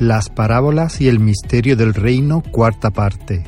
[0.00, 3.44] Las parábolas y el misterio del reino, cuarta parte.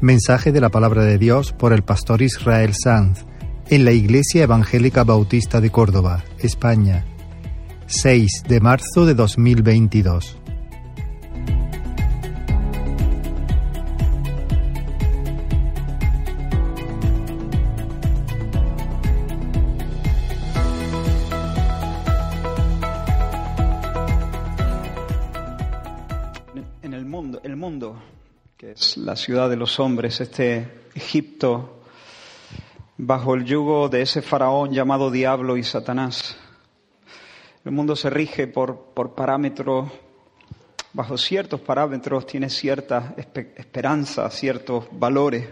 [0.00, 3.26] Mensaje de la palabra de Dios por el pastor Israel Sanz
[3.68, 7.04] en la Iglesia Evangélica Bautista de Córdoba, España.
[7.88, 10.41] 6 de marzo de 2022.
[29.22, 31.84] Ciudad de los hombres, este Egipto,
[32.96, 36.36] bajo el yugo de ese faraón llamado Diablo y Satanás.
[37.64, 39.92] El mundo se rige por, por parámetros,
[40.92, 45.48] bajo ciertos parámetros tiene cierta esperanza, ciertos valores.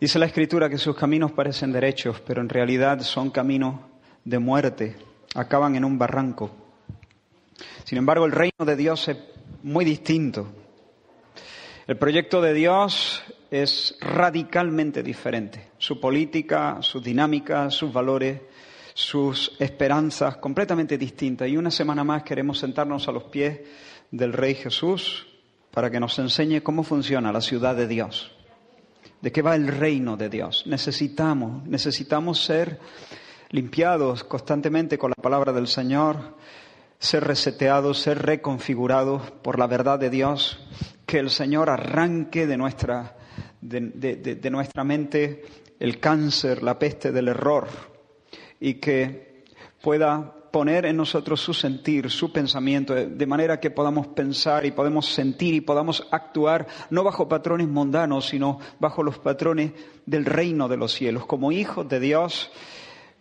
[0.00, 3.76] Dice la Escritura que sus caminos parecen derechos, pero en realidad son caminos
[4.24, 4.96] de muerte,
[5.36, 6.50] acaban en un barranco.
[7.84, 9.18] Sin embargo, el reino de Dios es
[9.62, 10.59] muy distinto.
[11.90, 15.70] El proyecto de Dios es radicalmente diferente.
[15.76, 18.42] Su política, sus dinámicas, sus valores,
[18.94, 21.48] sus esperanzas, completamente distintas.
[21.48, 23.62] Y una semana más queremos sentarnos a los pies
[24.12, 25.26] del Rey Jesús
[25.72, 28.30] para que nos enseñe cómo funciona la ciudad de Dios.
[29.20, 30.68] ¿De qué va el reino de Dios?
[30.68, 32.78] Necesitamos, necesitamos ser
[33.48, 36.36] limpiados constantemente con la palabra del Señor,
[37.00, 40.60] ser reseteados, ser reconfigurados por la verdad de Dios
[41.06, 43.16] que el Señor arranque de nuestra,
[43.60, 45.42] de, nuestra mente
[45.80, 47.68] el cáncer, la peste del error
[48.60, 49.44] y que
[49.82, 55.06] pueda poner en nosotros su sentir, su pensamiento, de manera que podamos pensar y podamos
[55.06, 59.72] sentir y podamos actuar no bajo patrones mundanos, sino bajo los patrones
[60.04, 62.50] del reino de los cielos, como hijos de Dios,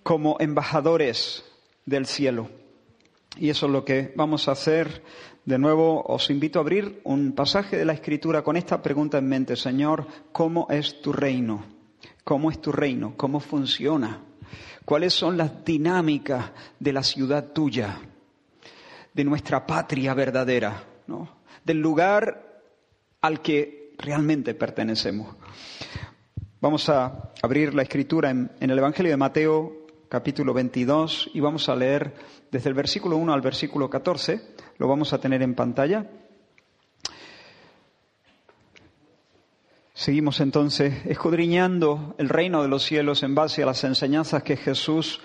[0.04, 1.46] como embajadores
[1.86, 2.50] del cielo.
[3.40, 5.02] Y eso es lo que vamos a hacer
[5.46, 9.30] de nuevo os invito a abrir un pasaje de la Escritura con esta pregunta en
[9.30, 11.64] mente, Señor, ¿cómo es tu reino?
[12.26, 13.14] ¿Cómo es tu reino?
[13.16, 14.22] ¿Cómo funciona?
[14.84, 18.02] ¿Cuáles son las dinámicas de la ciudad tuya,
[19.14, 21.40] de nuestra patria verdadera, ¿no?
[21.64, 22.62] del lugar
[23.22, 25.34] al que realmente pertenecemos?
[26.60, 29.79] Vamos a abrir la Escritura en, en el Evangelio de Mateo,
[30.10, 32.16] capítulo 22, y vamos a leer
[32.52, 34.42] desde el versículo 1 al versículo 14
[34.80, 36.10] lo vamos a tener en pantalla.
[39.94, 45.20] Seguimos entonces escudriñando el reino de los cielos en base a las enseñanzas que Jesús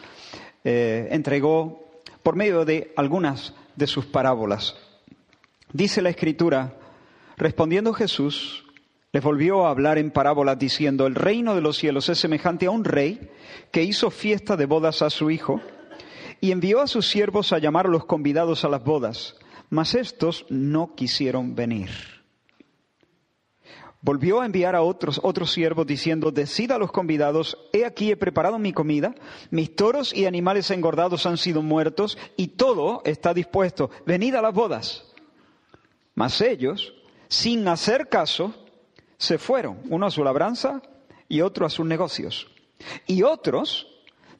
[0.64, 1.84] eh, entregó
[2.22, 4.76] por medio de algunas de sus parábolas.
[5.72, 6.76] Dice la Escritura,
[7.36, 8.63] respondiendo Jesús,
[9.14, 12.70] les volvió a hablar en parábolas diciendo, el reino de los cielos es semejante a
[12.70, 13.30] un rey
[13.70, 15.62] que hizo fiesta de bodas a su hijo
[16.42, 19.36] y envió a sus siervos a llamar a los convidados a las bodas
[19.74, 21.90] mas estos no quisieron venir.
[24.00, 28.16] Volvió a enviar a otros, otros siervos diciendo, decid a los convidados, he aquí he
[28.16, 29.14] preparado mi comida,
[29.50, 34.54] mis toros y animales engordados han sido muertos y todo está dispuesto, venid a las
[34.54, 35.12] bodas.
[36.14, 36.94] Mas ellos,
[37.28, 38.54] sin hacer caso,
[39.18, 40.82] se fueron, uno a su labranza
[41.28, 42.48] y otro a sus negocios.
[43.06, 43.86] Y otros,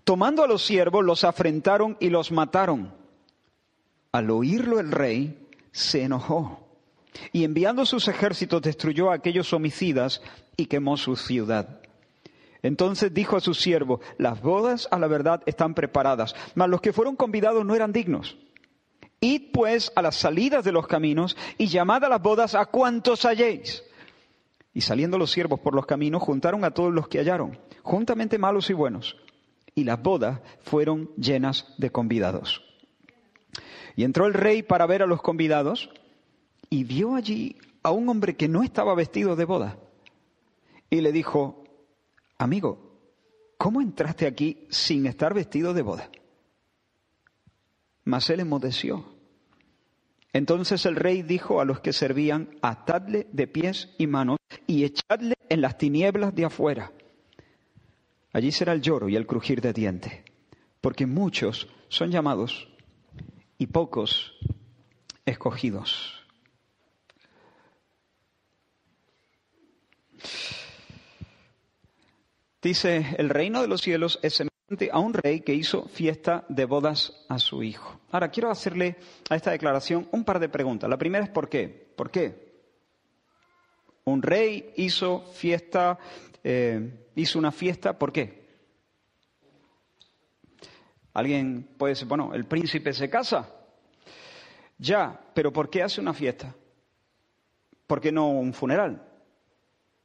[0.05, 2.93] tomando a los siervos, los afrentaron y los mataron.
[4.13, 6.65] Al oírlo el rey se enojó
[7.33, 10.23] y enviando sus ejércitos destruyó a aquellos homicidas
[10.57, 11.81] y quemó su ciudad.
[12.63, 16.93] Entonces dijo a su siervo, las bodas a la verdad están preparadas, mas los que
[16.93, 18.39] fueron convidados no eran dignos.
[19.21, 23.25] Id pues a las salidas de los caminos y llamad a las bodas a cuantos
[23.25, 23.83] halléis.
[24.75, 28.69] Y saliendo los siervos por los caminos, juntaron a todos los que hallaron, juntamente malos
[28.71, 29.17] y buenos.
[29.77, 32.63] Y las bodas fueron llenas de convidados.
[33.97, 35.91] Y entró el rey para ver a los convidados
[36.69, 39.79] y vio allí a un hombre que no estaba vestido de boda.
[40.91, 41.65] Y le dijo,
[42.37, 42.99] amigo,
[43.57, 46.11] ¿cómo entraste aquí sin estar vestido de boda?
[48.05, 49.14] Mas él enmudeció.
[50.35, 55.37] Entonces el rey dijo a los que servían, atadle de pies y manos y echadle
[55.49, 56.93] en las tinieblas de afuera.
[58.33, 60.13] Allí será el lloro y el crujir de dientes,
[60.81, 62.69] porque muchos son llamados
[63.59, 64.37] y pocos
[65.25, 66.21] escogidos.
[72.61, 74.41] Dice, el reino de los cielos es
[74.91, 78.01] a un rey que hizo fiesta de bodas a su hijo.
[78.11, 78.97] Ahora, quiero hacerle
[79.29, 80.89] a esta declaración un par de preguntas.
[80.89, 81.69] La primera es ¿por qué?
[81.69, 82.55] ¿Por qué?
[84.05, 85.99] Un rey hizo fiesta,
[86.43, 88.45] eh, hizo una fiesta, ¿por qué?
[91.13, 93.49] Alguien puede decir, bueno, el príncipe se casa.
[94.79, 96.55] Ya, pero ¿por qué hace una fiesta?
[97.87, 99.07] ¿Por qué no un funeral?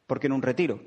[0.06, 0.82] ¿Por qué no un retiro?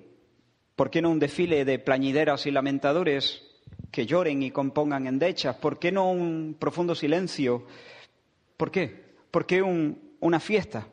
[0.76, 3.51] ¿Por qué no un desfile de plañideras y lamentadores
[3.92, 5.54] que lloren y compongan endechas?
[5.56, 7.66] ¿Por qué no un profundo silencio?
[8.56, 9.12] ¿Por qué?
[9.30, 10.88] ¿Por qué una fiesta?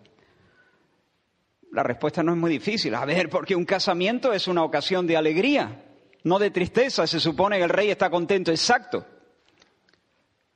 [1.71, 2.93] La respuesta no es muy difícil.
[2.93, 5.85] A ver, porque un casamiento es una ocasión de alegría,
[6.23, 7.07] no de tristeza.
[7.07, 8.51] Se supone que el rey está contento.
[8.51, 9.05] Exacto.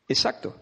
[0.07, 0.59] Exacto.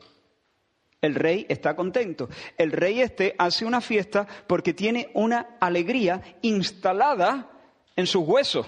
[1.02, 2.30] El rey está contento.
[2.58, 7.50] El rey este hace una fiesta porque tiene una alegría instalada
[7.96, 8.68] en sus huesos.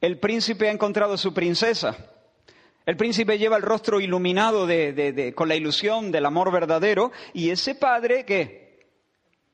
[0.00, 1.96] El príncipe ha encontrado a su princesa.
[2.84, 4.68] El príncipe lleva el rostro iluminado
[5.34, 8.86] con la ilusión del amor verdadero y ese padre que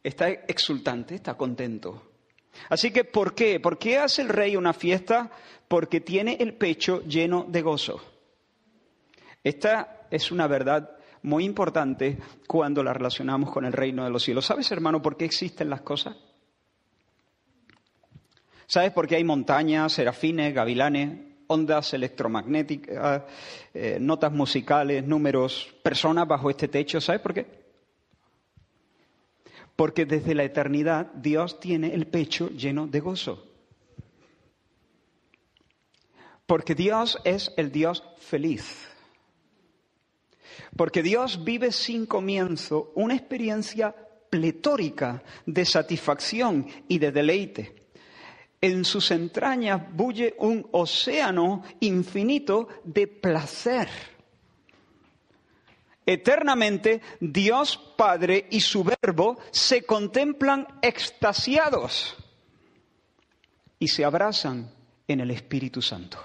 [0.02, 2.10] está exultante, está contento.
[2.68, 3.60] Así que, ¿por qué?
[3.60, 5.30] ¿Por qué hace el rey una fiesta?
[5.68, 8.02] Porque tiene el pecho lleno de gozo.
[9.42, 10.90] Esta es una verdad
[11.22, 14.44] muy importante cuando la relacionamos con el reino de los cielos.
[14.44, 16.16] ¿Sabes, hermano, por qué existen las cosas?
[18.72, 21.10] ¿Sabes por qué hay montañas, serafines, gavilanes,
[21.46, 23.24] ondas electromagnéticas,
[23.74, 26.98] eh, notas musicales, números, personas bajo este techo?
[26.98, 27.46] ¿Sabes por qué?
[29.76, 33.46] Porque desde la eternidad Dios tiene el pecho lleno de gozo.
[36.46, 38.88] Porque Dios es el Dios feliz.
[40.78, 43.94] Porque Dios vive sin comienzo una experiencia
[44.30, 47.81] pletórica de satisfacción y de deleite.
[48.62, 53.88] En sus entrañas bulle un océano infinito de placer.
[56.06, 62.16] Eternamente Dios Padre y su Verbo se contemplan extasiados
[63.80, 64.70] y se abrazan
[65.08, 66.18] en el Espíritu Santo.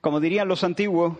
[0.00, 1.16] Como dirían los antiguos,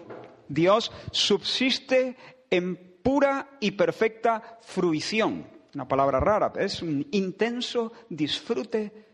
[0.49, 2.17] Dios subsiste
[2.51, 5.47] en pura y perfecta fruición.
[5.75, 9.08] Una palabra rara, es un intenso disfrute,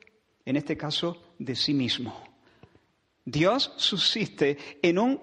[0.44, 2.22] en este caso, de sí mismo.
[3.24, 5.20] Dios subsiste en un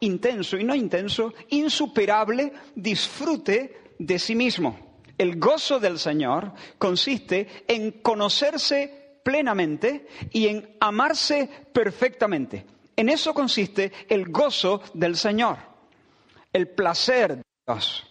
[0.00, 4.98] intenso y no intenso, insuperable disfrute de sí mismo.
[5.18, 12.66] El gozo del Señor consiste en conocerse plenamente y en amarse perfectamente.
[12.96, 15.58] En eso consiste el gozo del Señor,
[16.52, 18.06] el placer de Dios.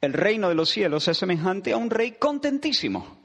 [0.00, 3.23] El reino de los cielos es semejante a un rey contentísimo.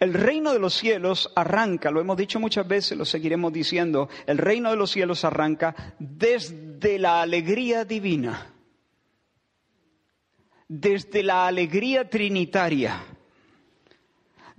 [0.00, 4.38] El reino de los cielos arranca, lo hemos dicho muchas veces, lo seguiremos diciendo, el
[4.38, 8.52] reino de los cielos arranca desde la alegría divina,
[10.68, 13.02] desde la alegría trinitaria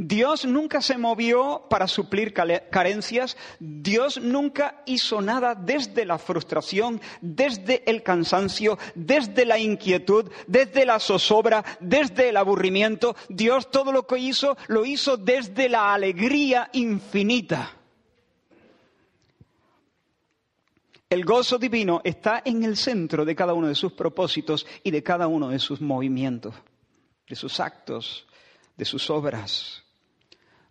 [0.02, 7.84] Dios nunca se movió para suplir carencias, Dios nunca hizo nada desde la frustración, desde
[7.86, 13.18] el cansancio, desde la inquietud, desde la zozobra, desde el aburrimiento.
[13.28, 17.76] Dios todo lo que hizo lo hizo desde la alegría infinita.
[21.10, 25.04] El gozo divino está en el centro de cada uno de sus propósitos y de
[25.04, 26.56] cada uno de sus movimientos,
[27.28, 28.26] de sus actos,
[28.78, 29.84] de sus obras.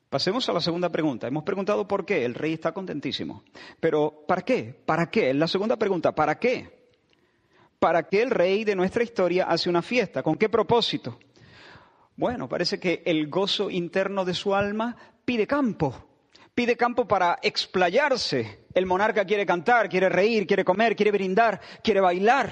[0.08, 1.26] Pasemos a la segunda pregunta.
[1.26, 2.24] Hemos preguntado por qué.
[2.24, 3.44] El rey está contentísimo.
[3.78, 4.74] Pero ¿para qué?
[4.86, 5.34] ¿Para qué?
[5.34, 6.78] La segunda pregunta, ¿para qué?
[7.78, 10.22] ¿Para qué el rey de nuestra historia hace una fiesta?
[10.22, 11.18] ¿Con qué propósito?
[12.16, 15.94] Bueno, parece que el gozo interno de su alma pide campo.
[16.54, 18.66] Pide campo para explayarse.
[18.74, 22.50] El monarca quiere cantar, quiere reír, quiere comer, quiere brindar, quiere bailar.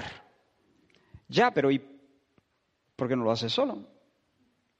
[1.27, 1.81] Ya, pero ¿y
[2.95, 3.83] por qué no lo hace solo?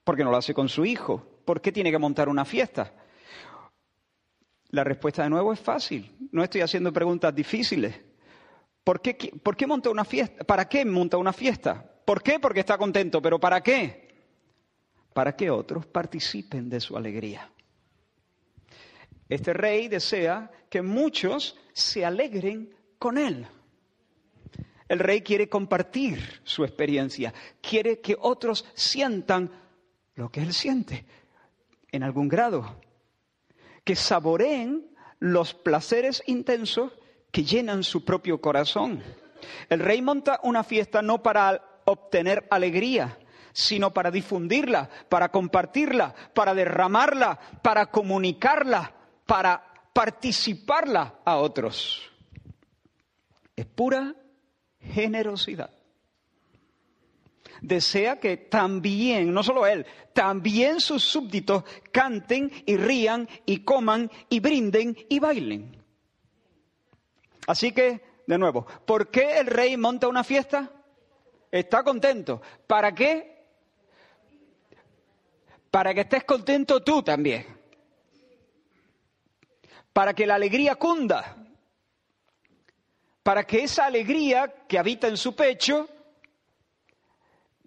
[0.04, 1.37] ¿Por qué no lo hace con su hijo?
[1.48, 2.94] ¿Por qué tiene que montar una fiesta?
[4.72, 6.28] La respuesta de nuevo es fácil.
[6.34, 7.96] No estoy haciendo preguntas difíciles.
[8.84, 10.44] ¿Por qué, ¿Por qué monta una fiesta?
[10.44, 11.90] ¿Para qué monta una fiesta?
[12.04, 12.38] ¿Por qué?
[12.38, 13.22] Porque está contento.
[13.22, 14.26] ¿Pero para qué?
[15.14, 17.50] Para que otros participen de su alegría.
[19.30, 23.48] Este rey desea que muchos se alegren con él.
[24.90, 29.50] El rey quiere compartir su experiencia, quiere que otros sientan
[30.16, 31.06] lo que él siente
[31.92, 32.80] en algún grado,
[33.84, 36.92] que saboreen los placeres intensos
[37.32, 39.04] que llenan su propio corazón.
[39.70, 43.18] El rey monta una fiesta no para obtener alegría,
[43.54, 48.94] sino para difundirla, para compartirla, para derramarla, para comunicarla,
[49.26, 49.64] para
[49.94, 52.12] participarla a otros.
[53.56, 54.14] Es pura
[54.80, 55.77] generosidad
[57.62, 64.40] desea que también, no solo él, también sus súbditos canten y rían y coman y
[64.40, 65.78] brinden y bailen.
[67.48, 70.70] Así que De nuevo, ¿por qué el rey monta una fiesta?
[71.50, 72.42] Está contento.
[72.68, 73.46] ¿Para qué?
[75.72, 77.46] Para que estés contento tú también.
[79.94, 81.38] Para que la alegría cunda.
[83.24, 85.88] Para que esa alegría que habita en su pecho,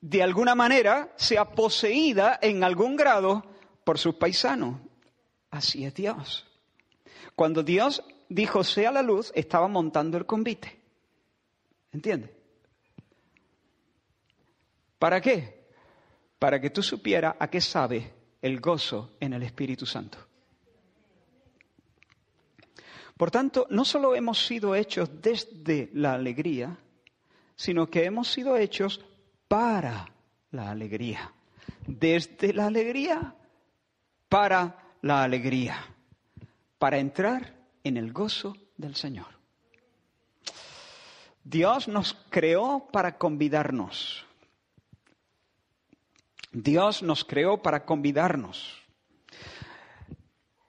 [0.00, 3.44] de alguna manera, sea poseída en algún grado
[3.84, 4.80] por sus paisanos.
[5.50, 6.46] Así es Dios.
[7.34, 10.80] Cuando Dios dijo sea la luz, estaba montando el convite.
[11.92, 12.30] ¿Entiendes?
[14.98, 15.68] ¿Para qué?
[16.38, 20.18] Para que tú supieras a qué sabe el gozo en el Espíritu Santo.
[23.16, 26.78] Por tanto, no solo hemos sido hechos desde la alegría,
[27.54, 29.04] sino que hemos sido hechos
[29.50, 30.06] para
[30.52, 31.32] la alegría.
[31.84, 33.34] Desde la alegría
[34.28, 35.76] para la alegría.
[36.78, 39.26] Para entrar en el gozo del Señor.
[41.42, 44.24] Dios nos creó para convidarnos.
[46.52, 48.80] Dios nos creó para convidarnos,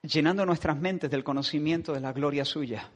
[0.03, 2.89] llenando nuestras mentes del conocimiento de la gloria suya,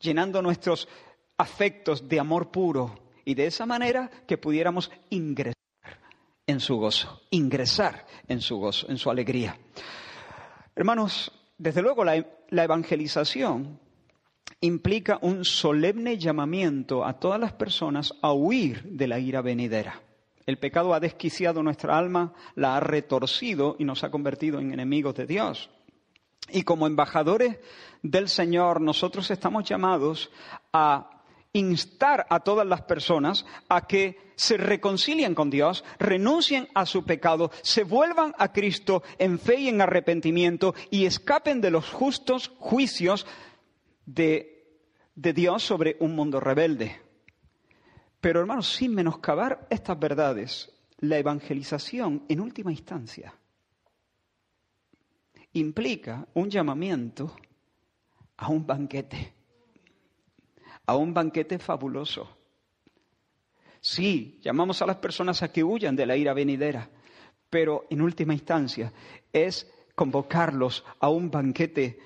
[0.00, 0.88] llenando nuestros
[1.36, 5.52] afectos de amor puro y de esa manera que pudiéramos ingresar
[6.46, 9.58] en su gozo, ingresar en su gozo, en su alegría.
[10.74, 13.78] Hermanos, desde luego la, evangelización
[14.62, 20.00] implica un solemne llamamiento a todas las personas a huir de la ira venidera.
[20.46, 25.14] El pecado ha desquiciado nuestra alma, la ha retorcido y nos ha convertido en enemigos
[25.16, 25.68] de Dios.
[26.50, 27.58] Y como embajadores
[28.02, 30.30] del Señor, nosotros estamos llamados
[30.72, 31.17] a
[31.52, 37.50] instar a todas las personas a que se reconcilien con Dios, renuncien a su pecado,
[37.62, 43.26] se vuelvan a Cristo en fe y en arrepentimiento y escapen de los justos juicios
[44.06, 44.80] de,
[45.14, 47.00] de Dios sobre un mundo rebelde.
[48.20, 53.34] Pero hermanos, sin menoscabar estas verdades, la evangelización en última instancia
[55.52, 57.34] implica un llamamiento
[58.36, 59.37] a un banquete
[60.88, 62.26] a un banquete fabuloso.
[63.78, 66.88] Sí, llamamos a las personas a que huyan de la ira venidera,
[67.50, 68.90] pero en última instancia
[69.30, 71.98] es convocarlos a un banquete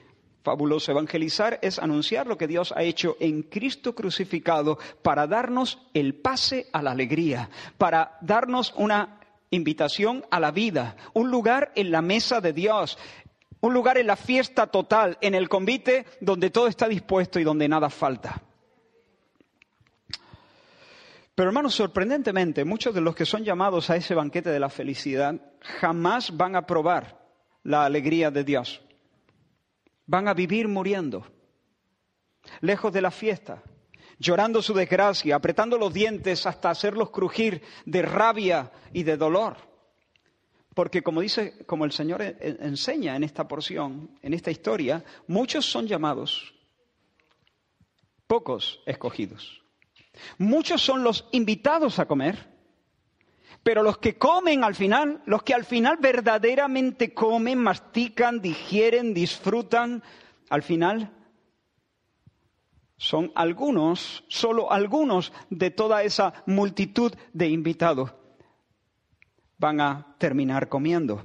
[0.43, 0.91] fabuloso.
[0.91, 6.67] Evangelizar es anunciar lo que Dios ha hecho en Cristo crucificado para darnos el pase
[6.73, 9.21] a la alegría, para darnos una
[9.51, 12.99] invitación a la vida, un lugar en la mesa de Dios,
[13.61, 17.69] un lugar en la fiesta total, en el convite donde todo está dispuesto y donde
[17.69, 18.43] nada falta.
[21.43, 25.35] Pero hermanos, sorprendentemente, muchos de los que son llamados a ese banquete de la felicidad
[25.81, 27.21] jamás van a probar
[27.65, 28.81] la alegría de Dios.
[30.07, 31.27] Van a vivir muriendo,
[32.61, 33.61] lejos de la fiesta,
[34.21, 39.57] llorando su desgracia, apretando los dientes hasta hacerlos crujir de rabia y de dolor.
[40.77, 45.89] Porque como dice, como el Señor enseña en esta porción, en esta historia, muchos son
[45.89, 46.55] llamados,
[48.29, 49.62] pocos escogidos.
[50.39, 52.49] Muchos son los invitados a comer,
[53.63, 60.03] pero los que comen al final, los que al final verdaderamente comen, mastican, digieren, disfrutan,
[60.51, 61.13] al final
[62.97, 68.13] son algunos, solo algunos de toda esa multitud de invitados
[69.59, 71.25] van a terminar comiendo.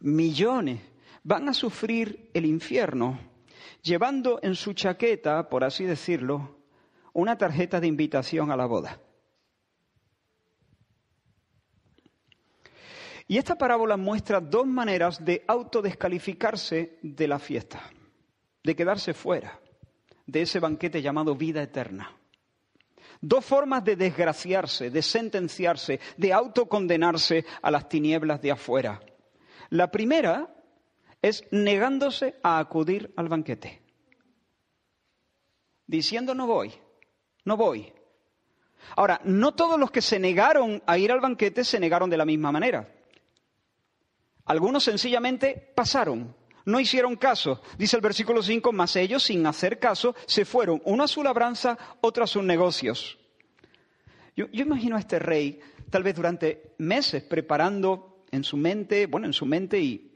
[0.00, 0.80] Millones
[1.22, 3.18] van a sufrir el infierno
[3.82, 6.58] llevando en su chaqueta, por así decirlo,
[7.14, 9.00] una tarjeta de invitación a la boda.
[13.26, 17.90] Y esta parábola muestra dos maneras de autodescalificarse de la fiesta,
[18.62, 19.58] de quedarse fuera
[20.26, 22.14] de ese banquete llamado vida eterna.
[23.20, 29.00] Dos formas de desgraciarse, de sentenciarse, de autocondenarse a las tinieblas de afuera.
[29.70, 30.54] La primera
[31.22, 33.80] es negándose a acudir al banquete,
[35.86, 36.74] diciendo no voy,
[37.44, 37.92] no voy.
[38.96, 42.24] Ahora, no todos los que se negaron a ir al banquete se negaron de la
[42.24, 42.88] misma manera.
[44.44, 46.36] Algunos sencillamente pasaron,
[46.66, 47.62] no hicieron caso.
[47.78, 51.78] Dice el versículo 5, más ellos, sin hacer caso, se fueron, uno a su labranza,
[52.00, 53.18] otro a sus negocios.
[54.36, 55.60] Yo, yo, imagino a este rey,
[55.90, 60.13] tal vez durante meses, preparando en su mente, bueno, en su mente y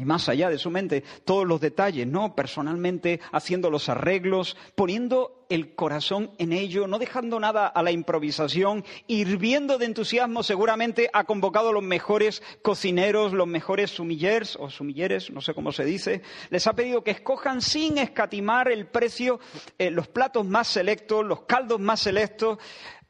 [0.00, 2.34] y más allá de su mente, todos los detalles, ¿no?
[2.34, 8.82] Personalmente, haciendo los arreglos, poniendo el corazón en ello, no dejando nada a la improvisación,
[9.08, 15.42] hirviendo de entusiasmo, seguramente ha convocado los mejores cocineros, los mejores sumillers o sumilleres, no
[15.42, 19.38] sé cómo se dice, les ha pedido que escojan sin escatimar el precio
[19.78, 22.56] eh, los platos más selectos, los caldos más selectos,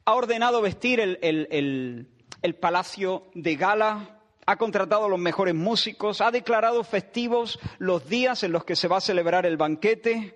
[0.04, 4.20] ha ordenado vestir el palacio de gala,
[4.50, 8.88] ha contratado a los mejores músicos, ha declarado festivos los días en los que se
[8.88, 10.35] va a celebrar el banquete.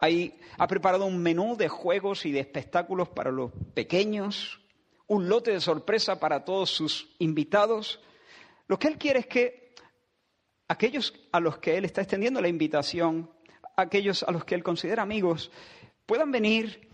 [0.00, 4.62] ha preparado un menú de juegos y de espectáculos para los pequeños,
[5.06, 8.00] un lote de sorpresa para todos sus invitados.
[8.68, 9.74] Lo que él quiere es que
[10.68, 13.30] aquellos a los que él está extendiendo la invitación,
[13.76, 15.50] aquellos a los que él considera amigos,
[16.06, 16.88] puedan venir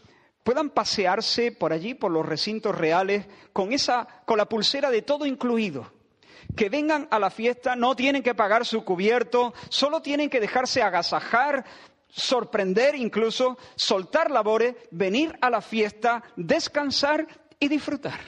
[0.49, 5.27] puedan pasearse por allí, por los recintos reales, con esa, con la pulsera de todo
[5.27, 5.93] incluido.
[6.57, 10.81] Que vengan a la fiesta, no tienen que pagar su cubierto, solo tienen que dejarse
[10.81, 11.67] agasajar,
[12.09, 17.29] sorprender incluso, soltar labores, venir a la fiesta, descansar
[17.61, 18.19] y disfrutar.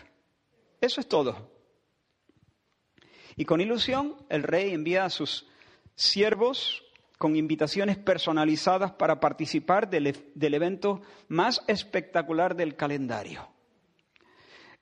[0.79, 1.51] Eso es todo.
[3.35, 5.47] Y con ilusión el rey envía a sus
[5.95, 6.83] siervos
[7.21, 13.47] con invitaciones personalizadas para participar del, del, evento más espectacular del calendario.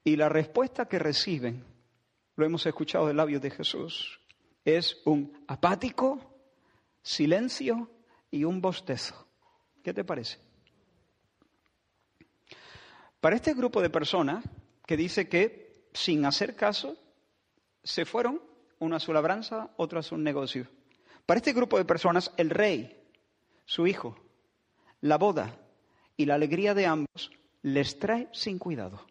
[0.05, 1.65] Y la respuesta que reciben,
[2.37, 4.21] lo hemos escuchado de labios de Jesús,
[4.65, 6.21] es un apático,
[7.03, 7.91] silencio
[8.31, 9.27] y un bostezo.
[9.83, 10.39] ¿Qué te parece?
[13.21, 14.45] Para este grupo de personas
[14.87, 16.97] que dice que sin hacer caso
[17.83, 18.41] se fueron,
[18.79, 20.78] uno a su labranza, otro a su negocio.
[21.29, 23.05] Para este grupo de personas, el rey,
[23.67, 24.17] su hijo,
[25.03, 25.61] la boda
[26.17, 27.31] y la alegría de ambos
[27.61, 29.05] les trae sin cuidado.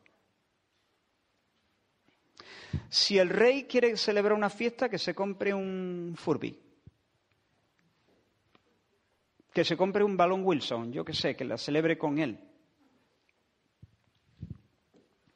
[2.89, 6.59] Si el rey quiere celebrar una fiesta, que se compre un Furby.
[9.53, 12.39] Que se compre un balón Wilson, yo que sé, que la celebre con él.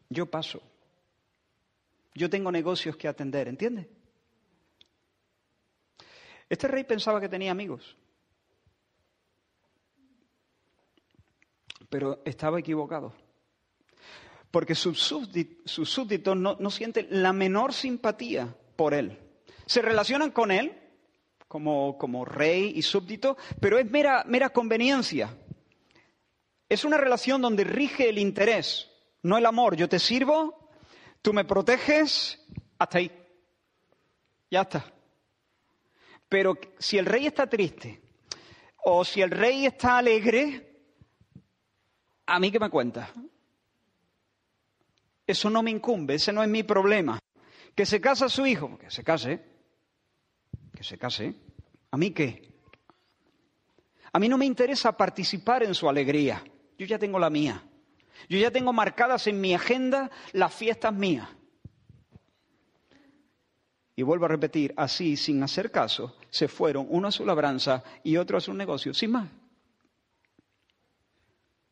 [0.09, 0.63] Yo paso.
[2.15, 4.00] Yo tengo negocios que atender, ¿entiendes?
[6.51, 7.96] Este rey pensaba que tenía amigos,
[11.90, 13.14] pero estaba equivocado.
[14.51, 19.18] Porque sus súbditos, no, sienten la menor simpatía por él.
[19.66, 20.77] Se relacionan con él
[21.48, 25.33] como, como rey y súbdito, pero es mera, mera conveniencia.
[26.68, 28.92] Es una relación donde rige el interés,
[29.24, 29.77] no el amor.
[29.77, 30.70] Yo te sirvo,
[31.22, 32.46] tú me proteges,
[32.77, 33.09] hasta ahí.
[34.50, 34.94] Ya está.
[36.31, 38.01] Pero si el rey está triste
[38.85, 40.79] o si el rey está alegre,
[42.25, 43.11] ¿a mí qué me cuenta?
[45.27, 47.20] Eso no me incumbe, ese no es mi problema.
[47.75, 49.44] Que se casa su hijo, que se case,
[50.74, 51.35] que se case.
[51.91, 52.50] ¿A mí qué?
[54.13, 56.41] A mí no me interesa participar en su alegría.
[56.77, 57.61] Yo ya tengo la mía.
[58.29, 61.27] Yo ya tengo marcadas en mi agenda las fiestas mías.
[64.01, 68.18] Y vuelvo a repetir, así, sin hacer caso, se fueron uno a su labranza y
[68.18, 69.29] otro a su negocio, sin más.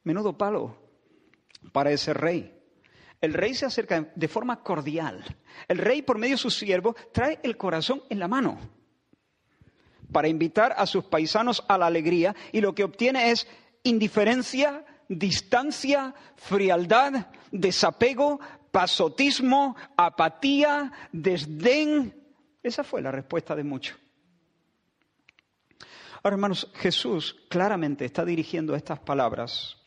[0.03, 0.77] Menudo palo
[1.71, 2.55] para ese rey.
[3.19, 5.25] El rey se acerca de forma cordial.
[5.67, 8.59] El rey, por medio de sus siervos, trae el corazón en la mano
[10.11, 13.47] para invitar a sus paisanos a la alegría y lo que obtiene es
[13.81, 18.39] indiferencia, distancia, frialdad, desapego,
[18.69, 22.18] pasotismo, apatía, desdén,
[22.63, 23.97] esa fue la respuesta de muchos.
[26.21, 29.77] Ahora, hermanos, Jesús claramente está dirigiendo estas palabras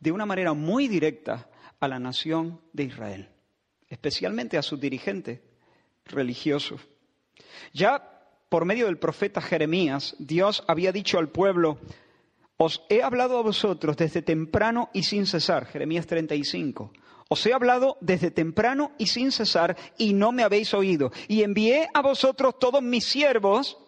[0.00, 1.48] de una manera muy directa
[1.80, 3.28] a la nación de Israel,
[3.88, 5.40] especialmente a sus dirigentes
[6.06, 6.80] religiosos.
[7.72, 8.14] Ya
[8.48, 11.78] por medio del profeta Jeremías, Dios había dicho al pueblo,
[12.56, 16.92] os he hablado a vosotros desde temprano y sin cesar, Jeremías 35,
[17.28, 21.12] os he hablado desde temprano y sin cesar, y no me habéis oído.
[21.28, 23.78] Y envié a vosotros todos mis siervos,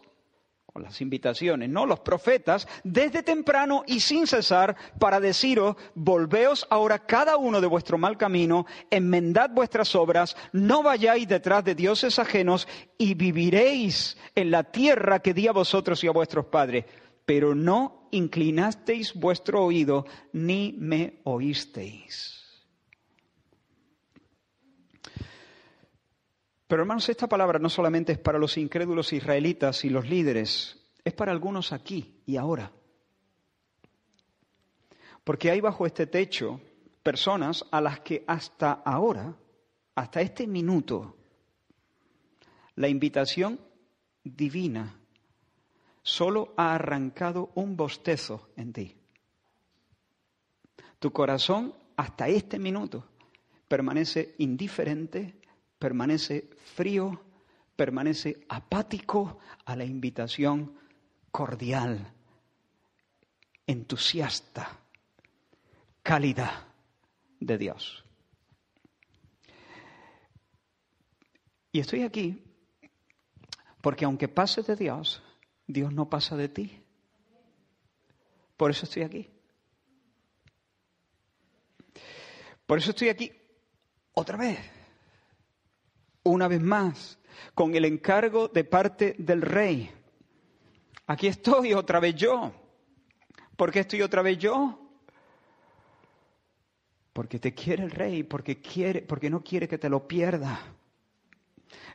[0.76, 1.86] con las invitaciones, ¿no?
[1.86, 7.96] Los profetas, desde temprano y sin cesar, para deciros, volveos ahora cada uno de vuestro
[7.96, 12.68] mal camino, enmendad vuestras obras, no vayáis detrás de dioses ajenos,
[12.98, 16.84] y viviréis en la tierra que di a vosotros y a vuestros padres.
[17.24, 22.45] Pero no inclinasteis vuestro oído, ni me oísteis.
[26.66, 31.14] Pero hermanos, esta palabra no solamente es para los incrédulos israelitas y los líderes, es
[31.14, 32.72] para algunos aquí y ahora.
[35.22, 36.60] Porque hay bajo este techo
[37.02, 39.36] personas a las que hasta ahora,
[39.94, 41.16] hasta este minuto,
[42.74, 43.60] la invitación
[44.24, 44.98] divina
[46.02, 48.96] solo ha arrancado un bostezo en ti.
[50.98, 53.04] Tu corazón hasta este minuto
[53.68, 55.40] permanece indiferente,
[55.78, 57.20] permanece frío,
[57.74, 60.78] permanece apático a la invitación
[61.30, 62.12] cordial,
[63.66, 64.80] entusiasta,
[66.02, 66.72] cálida
[67.40, 68.04] de Dios.
[71.72, 72.42] Y estoy aquí
[73.82, 75.22] porque aunque pase de Dios,
[75.66, 76.82] Dios no pasa de ti.
[78.56, 79.28] Por eso estoy aquí.
[82.66, 83.32] Por eso estoy aquí
[84.12, 84.58] otra vez,
[86.30, 87.18] una vez más,
[87.54, 89.90] con el encargo de parte del rey.
[91.06, 92.52] Aquí estoy otra vez yo.
[93.56, 94.78] ¿Por qué estoy otra vez yo?
[97.12, 100.60] Porque te quiere el rey, porque quiere, porque no quiere que te lo pierda.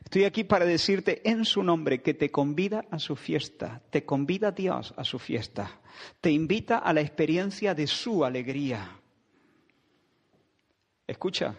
[0.04, 4.50] Estoy aquí para decirte en su nombre que te convida a su fiesta, te convida
[4.50, 5.80] Dios a su fiesta,
[6.20, 8.98] te invita a la experiencia de su alegría.
[11.06, 11.54] Escucha,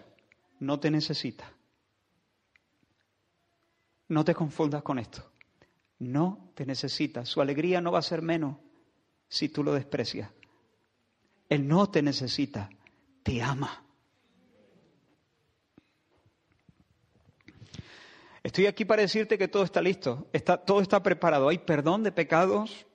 [0.59, 1.52] no te necesita.
[4.09, 5.31] No te confundas con esto.
[5.99, 7.25] No te necesita.
[7.25, 8.57] Su alegría no va a ser menos
[9.27, 10.29] si tú lo desprecias.
[11.49, 12.69] Él no te necesita,
[13.23, 13.83] te ama.
[18.43, 21.47] Estoy aquí para decirte que todo está listo, está, todo está preparado.
[21.47, 22.85] Hay perdón de pecados,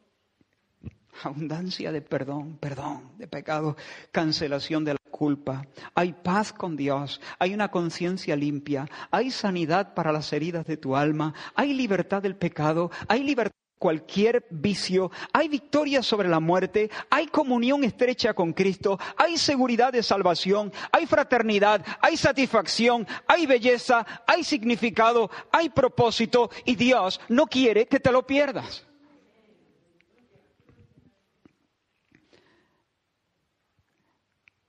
[1.23, 3.77] abundancia de perdón, perdón de pecados,
[4.13, 5.67] cancelación de la culpa.
[5.95, 10.97] Hay paz con Dios, hay una conciencia limpia, hay sanidad para las heridas de tu
[10.97, 17.29] alma, hay libertad del pecado, hay libertad cualquier vicio, hay victoria sobre la muerte, hay
[17.29, 24.45] comunión estrecha con Cristo, hay seguridad de salvación, hay fraternidad, hay satisfacción, hay belleza, hay
[24.45, 26.51] significado, hay propósito.
[26.65, 28.88] Y Dios no quiere que te lo pierdas.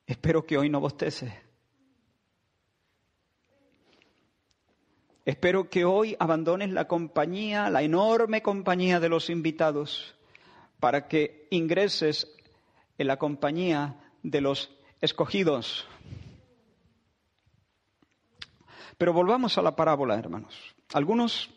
[0.10, 1.32] Espero que hoy no bosteces.
[5.24, 10.16] Espero que hoy abandones la compañía, la enorme compañía de los invitados,
[10.80, 12.28] para que ingreses
[12.98, 15.88] en la compañía de los escogidos.
[18.98, 20.56] Pero volvamos a la parábola, hermanos.
[20.92, 21.52] Algunos,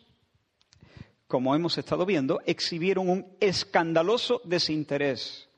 [1.25, 5.49] como hemos estado viendo, exhibieron un escandaloso desinterés,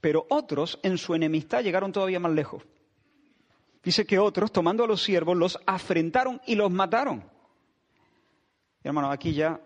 [0.00, 2.62] pero otros en su enemistad llegaron todavía más lejos.
[3.82, 7.24] Dice que otros, tomando a los siervos, los afrentaron y los mataron.
[8.82, 9.60] Hermano, aquí ya,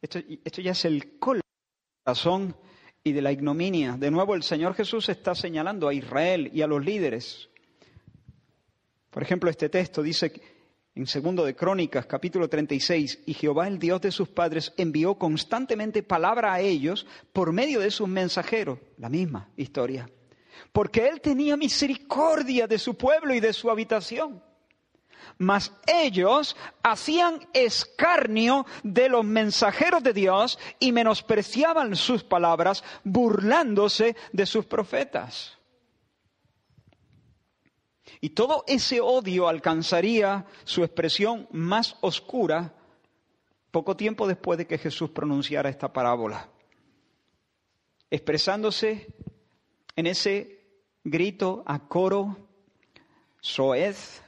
[0.00, 2.56] esto, esto ya es el corazón
[3.04, 3.96] y de la ignominia.
[3.96, 7.48] De nuevo, el Señor Jesús está señalando a Israel y a los líderes.
[9.10, 10.32] Por ejemplo, este texto dice
[10.94, 16.02] en segundo de Crónicas, capítulo 36, y Jehová, el Dios de sus padres, envió constantemente
[16.02, 18.78] palabra a ellos por medio de sus mensajeros.
[18.98, 20.08] La misma historia.
[20.70, 24.42] Porque Él tenía misericordia de su pueblo y de su habitación
[25.38, 34.46] mas ellos hacían escarnio de los mensajeros de Dios y menospreciaban sus palabras, burlándose de
[34.46, 35.58] sus profetas.
[38.24, 42.72] Y todo ese odio alcanzaría su expresión más oscura
[43.72, 46.48] poco tiempo después de que Jesús pronunciara esta parábola,
[48.10, 49.12] expresándose
[49.96, 50.60] en ese
[51.02, 52.48] grito a coro,
[53.40, 54.22] soez,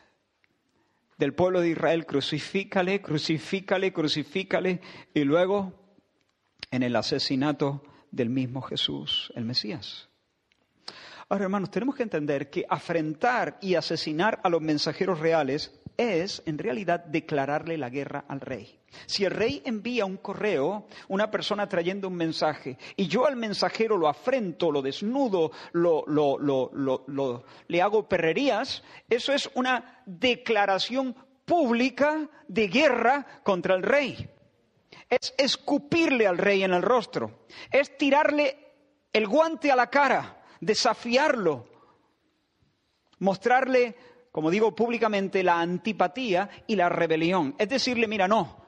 [1.17, 4.81] del pueblo de Israel, crucifícale, crucifícale, crucifícale,
[5.15, 5.73] y luego
[6.73, 10.09] en el asesinato del mismo Jesús, el Mesías.
[11.29, 16.59] Ahora, hermanos, tenemos que entender que afrentar y asesinar a los mensajeros reales es, en
[16.59, 18.79] realidad, declararle la guerra al rey.
[19.07, 23.97] Si el rey envía un correo, una persona trayendo un mensaje, y yo al mensajero
[23.97, 25.51] lo afrento, lo desnudo,
[27.69, 34.31] le hago perrerías, eso es una declaración pública de guerra contra el rey.
[35.09, 38.59] Es escupirle al rey en el rostro, es tirarle
[39.13, 41.67] el guante a la cara, desafiarlo,
[43.19, 43.97] mostrarle,
[44.33, 47.55] como digo públicamente, la antipatía y la rebelión.
[47.59, 48.64] Es decirle, mira, no,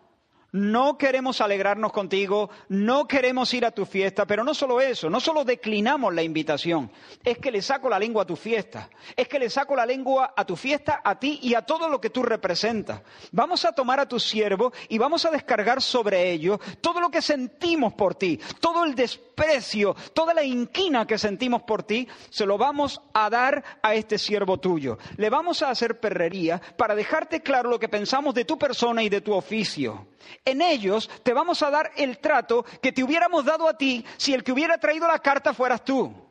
[0.52, 5.20] no queremos alegrarnos contigo, no queremos ir a tu fiesta, pero no solo eso, no
[5.20, 6.90] solo declinamos la invitación,
[7.24, 10.34] es que le saco la lengua a tu fiesta, es que le saco la lengua
[10.36, 13.02] a tu fiesta, a ti y a todo lo que tú representas.
[13.32, 17.22] Vamos a tomar a tu siervo y vamos a descargar sobre ellos todo lo que
[17.22, 22.56] sentimos por ti, todo el desprecio, toda la inquina que sentimos por ti, se lo
[22.56, 24.98] vamos a dar a este siervo tuyo.
[25.16, 29.08] Le vamos a hacer perrería para dejarte claro lo que pensamos de tu persona y
[29.08, 30.06] de tu oficio.
[30.44, 34.34] En ellos te vamos a dar el trato que te hubiéramos dado a ti si
[34.34, 36.26] el que hubiera traído la carta fueras tú.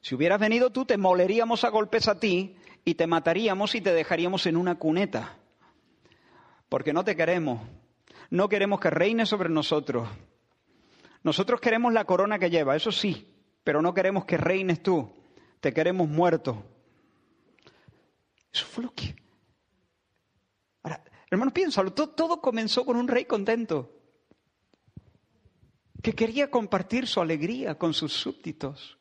[0.00, 3.92] Si hubieras venido tú, te moleríamos a golpes a ti y te mataríamos y te
[3.92, 5.36] dejaríamos en una cuneta.
[6.68, 7.60] Porque no te queremos.
[8.30, 10.08] No queremos que reine sobre nosotros.
[11.22, 15.12] Nosotros queremos la corona que lleva, eso sí, pero no queremos que reines tú.
[15.60, 16.64] Te queremos muerto.
[18.52, 19.14] Eso fue lo que...
[21.30, 23.94] Hermanos, piénsalo, todo, todo comenzó con un rey contento,
[26.02, 28.98] que quería compartir su alegría con sus súbditos.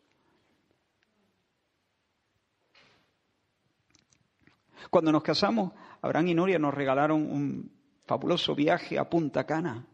[4.89, 7.71] Cuando nos casamos, Abraham y Nuria nos regalaron un
[8.05, 9.85] fabuloso viaje a Punta Cana.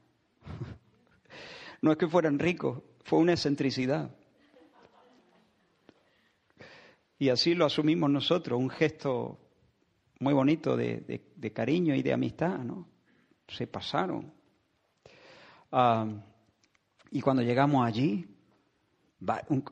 [1.81, 4.15] No es que fueran ricos, fue una excentricidad.
[7.17, 9.39] Y así lo asumimos nosotros, un gesto
[10.19, 12.87] muy bonito de, cariño y de amistad, ¿no?
[13.47, 14.33] Se pasaron.
[15.71, 16.07] Ah,
[17.11, 18.27] y cuando llegamos allí,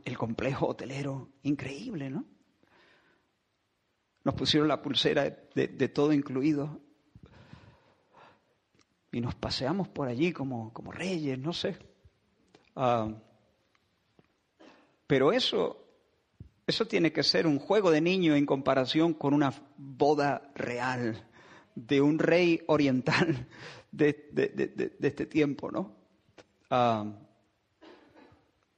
[0.05, 2.25] el complejo hotelero, increíble, ¿no?
[4.23, 6.79] Nos pusieron la pulsera de, todo incluido.
[9.11, 11.77] Y nos paseamos por allí como, como reyes, no sé.
[12.75, 13.09] Ah,
[15.05, 15.82] pero eso,
[16.73, 21.29] eso tiene que ser un juego de niño en comparación con una boda real
[21.75, 23.47] de un rey oriental
[23.91, 25.95] de, este tiempo, ¿no?
[26.71, 27.05] Ah,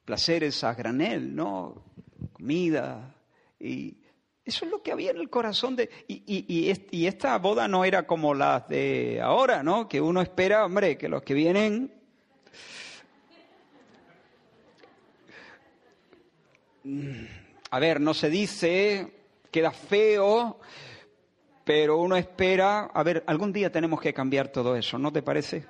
[0.04, 1.84] placeres a granel, ¿no?
[2.34, 3.14] Comida
[3.58, 3.96] y
[4.44, 5.88] eso es lo que había en el corazón de...
[6.06, 9.88] Y, y, esta boda no era como las de ahora, ¿no?
[9.88, 11.92] Que uno espera, hombre, que los que vienen...
[17.70, 19.12] A ver, no se dice,
[19.50, 20.60] queda feo,
[21.64, 22.90] pero uno espera...
[22.94, 25.66] A ver, algún día tenemos que cambiar todo eso, ¿no te parece?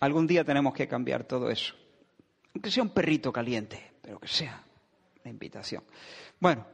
[0.00, 1.74] Algún día tenemos que cambiar todo eso.
[2.54, 4.62] Aunque sea un perrito caliente, pero que sea
[5.24, 5.82] la invitación.
[6.38, 6.66] Bueno,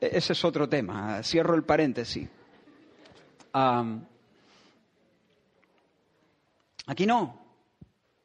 [0.00, 1.22] e-, ese es otro tema.
[1.22, 2.28] Cierro el paréntesis.
[6.86, 7.44] aquí no.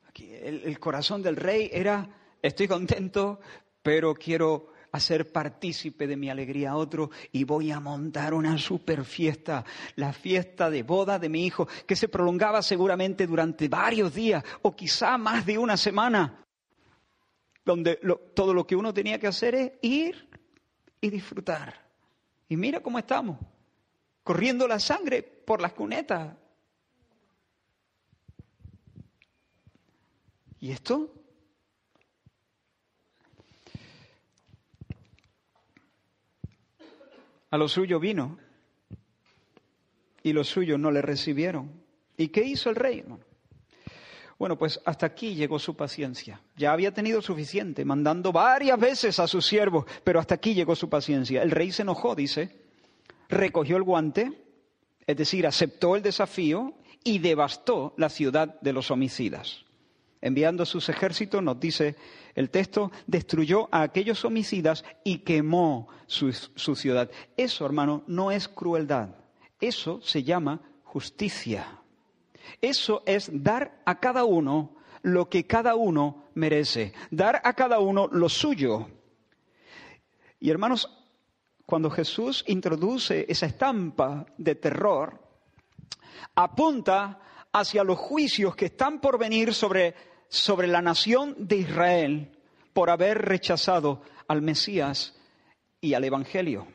[0.07, 2.09] Aquí el, corazón del rey era,
[2.41, 3.39] estoy contento,
[3.81, 9.05] pero quiero hacer partícipe de mi alegría a otro y voy a montar una super
[9.05, 9.63] fiesta,
[9.95, 14.75] la fiesta de boda de mi hijo, que se prolongaba seguramente durante varios días o
[14.75, 16.45] quizá más de una semana,
[17.65, 17.99] donde
[18.33, 20.29] todo lo que uno tenía que hacer es ir
[21.01, 21.87] y disfrutar.
[22.47, 23.37] Y mira cómo estamos,
[24.23, 26.35] corriendo la sangre por las cunetas.
[30.59, 31.18] ¿Y esto?
[37.51, 38.37] A lo suyo vino
[40.23, 41.71] y los suyos no le recibieron.
[42.17, 43.03] ¿Y qué hizo el rey?
[44.37, 46.41] Bueno, pues hasta aquí llegó su paciencia.
[46.55, 50.89] Ya había tenido suficiente, mandando varias veces a sus siervos, pero hasta aquí llegó su
[50.89, 51.41] paciencia.
[51.41, 52.55] El rey se enojó, dice,
[53.27, 54.31] recogió el guante,
[55.07, 59.65] es decir, aceptó el desafío y devastó la ciudad de los homicidas.
[60.21, 61.95] Enviando sus ejércitos, nos dice
[62.39, 67.11] el texto, destruyó a aquellos homicidas y quemó su, ciudad.
[67.35, 69.09] Eso, hermano, no es crueldad.
[69.59, 71.81] Eso se llama justicia.
[72.61, 78.07] Eso es dar a cada uno lo que cada uno merece, dar a cada uno
[78.09, 78.87] lo suyo.
[80.39, 80.89] Y hermanos,
[81.65, 85.21] cuando Jesús introduce esa estampa de terror,
[86.35, 87.19] apunta
[87.51, 89.93] hacia los juicios que están por venir sobre,
[90.29, 92.31] sobre la nación de Israel
[92.73, 95.19] por haber rechazado al Mesías
[95.81, 96.67] y al Evangelio.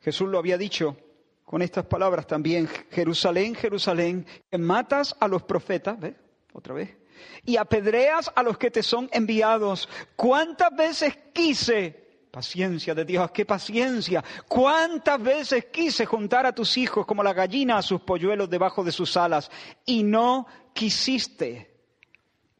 [0.00, 0.96] Jesús lo había dicho
[1.44, 6.14] con estas palabras también, Jerusalén, Jerusalén, que matas a los profetas, ¿ves?
[6.52, 6.96] Otra vez.
[7.44, 9.88] Y apedreas a los que te son enviados.
[10.16, 17.04] ¿Cuántas veces quise, paciencia de Dios, qué paciencia, cuántas veces quise juntar a tus hijos
[17.04, 19.50] como la gallina a sus polluelos debajo de sus alas
[19.84, 21.79] y no quisiste?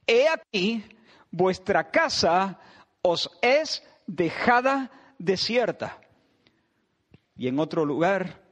[0.07, 0.85] He aquí,
[1.31, 2.59] vuestra casa
[3.03, 6.01] os es dejada desierta.
[7.37, 8.43] Y en otro lugar,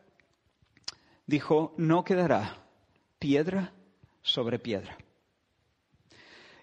[1.27, 2.57] dijo, no quedará
[3.19, 3.73] piedra
[4.23, 4.97] sobre piedra.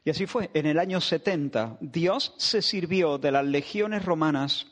[0.03, 0.51] Y así fue.
[0.53, 4.67] En el año 70, Dios se sirvió de las legiones romanas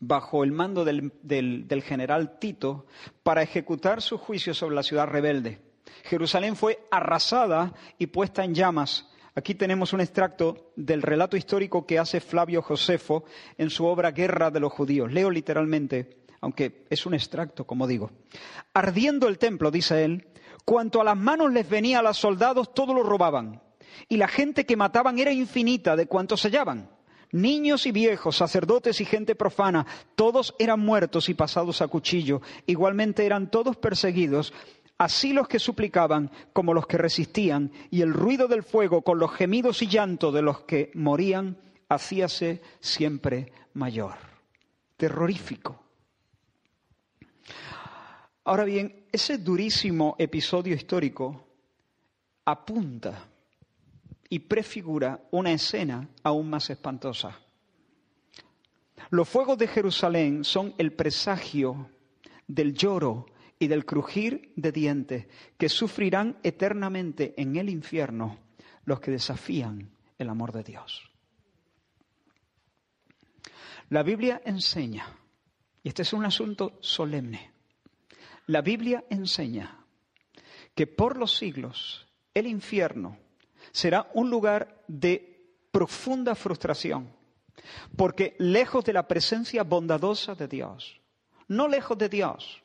[0.00, 2.86] bajo el mando del, del, general Tito
[3.22, 5.60] para ejecutar su juicio sobre la ciudad rebelde.
[6.04, 9.08] Jerusalén fue arrasada y puesta en llamas.
[9.34, 13.24] Aquí tenemos un extracto del relato histórico que hace Flavio Josefo
[13.58, 15.12] en su obra Guerra de los Judíos.
[15.12, 18.10] Leo literalmente aunque es un extracto, como digo.
[18.74, 20.28] Ardiendo el templo, dice él,
[20.66, 23.62] cuanto a las manos les venía a los soldados, todo lo robaban.
[24.10, 26.90] Y la gente que mataban era infinita de cuantos se hallaban.
[27.32, 32.42] Niños y viejos, sacerdotes y gente profana, todos eran muertos y pasados a cuchillo.
[32.66, 34.52] Igualmente eran todos perseguidos,
[34.98, 39.32] así los que suplicaban como los que resistían, y el ruido del fuego con los
[39.32, 44.14] gemidos y llanto de los que morían hacíase siempre mayor.
[44.96, 45.80] Terrorífico.
[48.44, 51.46] Ahora bien, ese durísimo episodio histórico
[52.44, 53.26] apunta
[54.28, 57.38] y prefigura una escena aún más espantosa.
[59.10, 61.88] Los fuegos de Jerusalén son el presagio
[62.46, 63.26] del lloro
[63.58, 65.26] y del crujir de dientes
[65.58, 68.38] que sufrirán eternamente en el infierno
[68.84, 71.10] los que desafían el amor de Dios.
[73.90, 75.06] La Biblia enseña,
[75.82, 77.52] y este es un asunto solemne,
[78.46, 79.84] la Biblia enseña
[80.74, 83.18] que por los siglos el infierno
[83.72, 85.34] será un lugar de
[85.70, 87.12] profunda frustración,
[87.96, 91.00] porque lejos de la presencia bondadosa de Dios,
[91.48, 92.63] no lejos de Dios,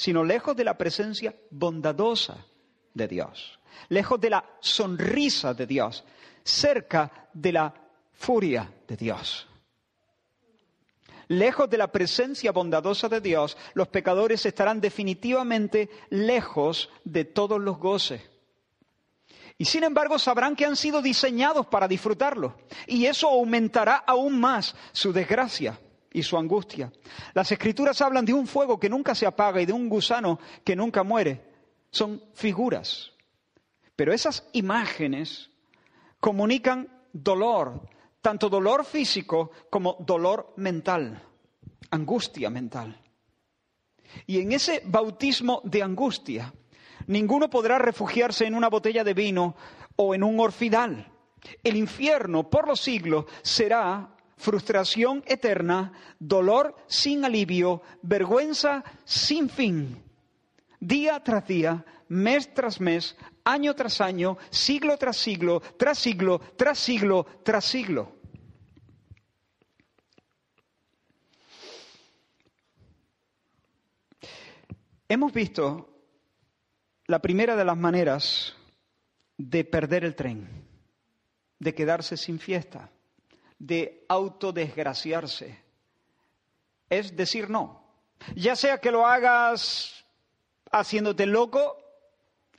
[0.00, 2.46] sino lejos de la presencia bondadosa
[2.94, 3.60] de Dios,
[3.90, 6.04] lejos de la sonrisa de Dios,
[6.42, 7.74] cerca de la
[8.14, 9.46] furia de Dios.
[11.28, 17.76] Lejos de la presencia bondadosa de Dios, los pecadores estarán definitivamente lejos de todos los
[17.76, 18.22] goces.
[19.58, 22.56] Y sin embargo sabrán que han sido diseñados para disfrutarlo.
[22.86, 25.78] Y eso aumentará aún más su desgracia
[26.12, 26.92] y su angustia.
[27.34, 30.76] Las escrituras hablan de un fuego que nunca se apaga y de un gusano que
[30.76, 31.44] nunca muere.
[31.90, 33.12] Son figuras.
[33.96, 35.50] Pero esas imágenes
[36.18, 37.88] comunican dolor,
[38.20, 41.22] tanto dolor físico como dolor mental,
[41.90, 43.00] angustia mental.
[44.26, 46.52] Y en ese bautismo de angustia,
[47.06, 49.54] ninguno podrá refugiarse en una botella de vino
[49.96, 51.12] o en un orfidal.
[51.62, 60.02] El infierno por los siglos será frustración eterna, dolor sin alivio, vergüenza sin fin,
[60.80, 66.78] día tras día, mes tras mes, año tras año, siglo tras siglo, tras siglo, tras
[66.78, 68.16] siglo, tras siglo.
[75.06, 75.88] Hemos visto
[77.06, 78.56] la primera de las maneras
[79.36, 80.48] de perder el tren,
[81.58, 82.90] de quedarse sin fiesta,
[83.60, 85.62] de autodesgraciarse,
[86.88, 87.84] es decir no.
[88.34, 90.04] Ya sea que lo hagas
[90.72, 91.76] haciéndote loco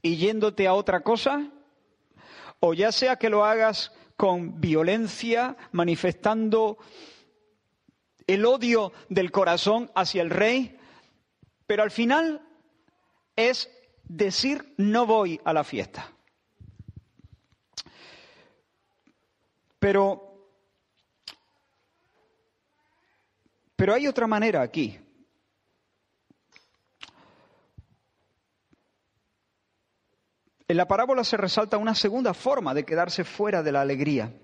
[0.02, 1.52] y yéndote a otra cosa,
[2.60, 6.78] o ya sea que lo hagas con violencia, manifestando
[8.28, 10.78] el odio del corazón hacia el rey,
[11.66, 12.48] pero al final
[13.36, 13.70] es
[14.04, 16.12] decir no voy a la fiesta.
[19.80, 20.31] Pero,
[23.82, 24.96] pero hay otra manera aquí.
[30.68, 34.36] En la parábola se resalta una segunda forma de quedarse fuera de la alegría.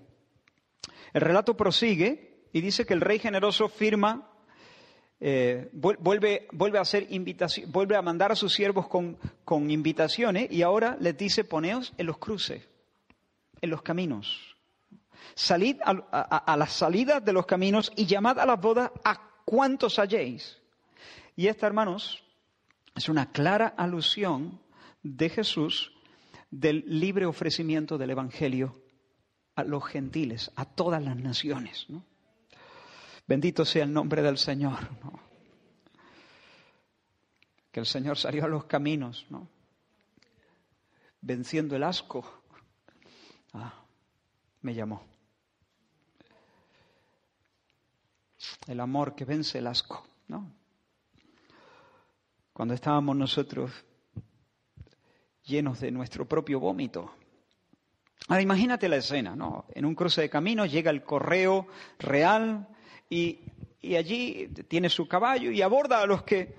[1.12, 4.28] El relato prosigue y dice que el rey generoso firma,
[5.20, 10.50] eh, vuelve, vuelve, a hacer invitación, vuelve a mandar a sus siervos con, con invitaciones
[10.50, 12.68] y ahora les dice poneos en los cruces,
[13.60, 14.56] en los caminos.
[15.36, 19.98] Salid a, a, las salidas de los caminos y llamad a las bodas a cuantos
[19.98, 20.58] halléis.
[21.34, 22.22] Y esta, hermanos,
[22.94, 24.60] es una clara alusión
[25.02, 25.92] de Jesús
[26.50, 28.78] del libre ofrecimiento del Evangelio
[29.54, 31.86] a los gentiles, a todas las naciones.
[33.26, 34.86] Bendito sea el nombre del Señor.
[37.72, 39.48] Que el Señor salió a los caminos, ¿no?
[41.22, 42.42] venciendo el asco.
[43.54, 43.82] Ah,
[44.60, 45.17] me llamó.
[48.68, 50.52] El amor que vence el asco, ¿no?
[52.52, 53.72] Cuando estábamos nosotros
[55.44, 57.10] llenos de nuestro propio vómito.
[58.28, 59.64] Ahora imagínate la escena, ¿no?
[59.74, 61.66] En un cruce de caminos llega el correo
[61.98, 62.68] real
[63.08, 63.40] y,
[63.80, 66.56] y, allí tiene su caballo y aborda a los que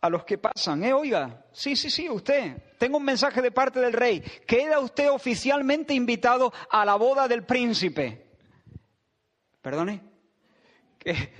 [0.00, 3.78] a los que pasan, eh, oiga, sí, sí, sí, usted, tengo un mensaje de parte
[3.78, 8.26] del rey, queda usted oficialmente invitado a la boda del príncipe.
[9.60, 10.02] ¿Perdone?
[10.98, 11.32] ¿Que,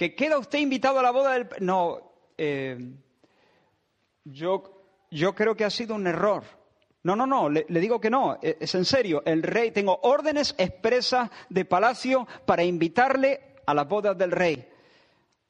[0.00, 1.46] que queda usted invitado a la boda del...
[1.60, 2.90] No, eh,
[4.24, 4.80] yo
[5.10, 6.42] yo creo que ha sido un error.
[7.02, 9.22] No, no, no, le, digo que no, e, es en serio.
[9.26, 14.66] El rey, tengo órdenes expresas de palacio para invitarle a las bodas del rey.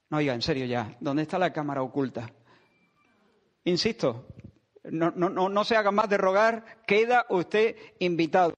[0.09, 2.29] No, oiga, en serio ya, ¿dónde está la cámara oculta?
[3.63, 4.27] Insisto,
[4.83, 8.55] no, no, no, no se haga más de rogar, queda usted invitado.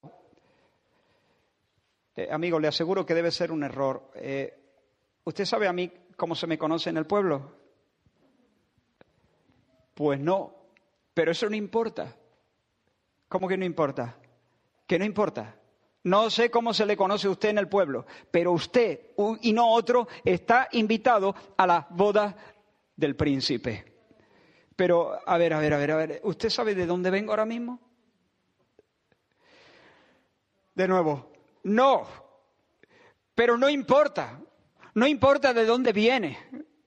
[2.17, 4.11] Eh, amigo, le aseguro que debe ser un error.
[4.15, 4.62] Eh,
[5.25, 7.57] ¿Usted sabe a mí cómo se me conoce en el pueblo?
[9.95, 10.55] Pues no,
[11.15, 12.17] pero eso no importa.
[13.29, 14.17] ¿Cómo que no importa?
[14.87, 15.57] Que no importa.
[16.05, 19.13] No sé cómo se le conoce a usted en el pueblo, pero usted
[19.43, 22.37] y no otro está invitado a la boda
[22.97, 23.93] del príncipe.
[24.75, 27.47] Pero, a ver, a ver, a ver, a ver, ¿usted sabe de dónde vengo ahora
[27.47, 27.79] mismo?
[30.75, 31.31] De nuevo,
[31.65, 32.07] no,
[33.35, 34.41] pero no importa,
[34.95, 36.39] no importa de dónde viene,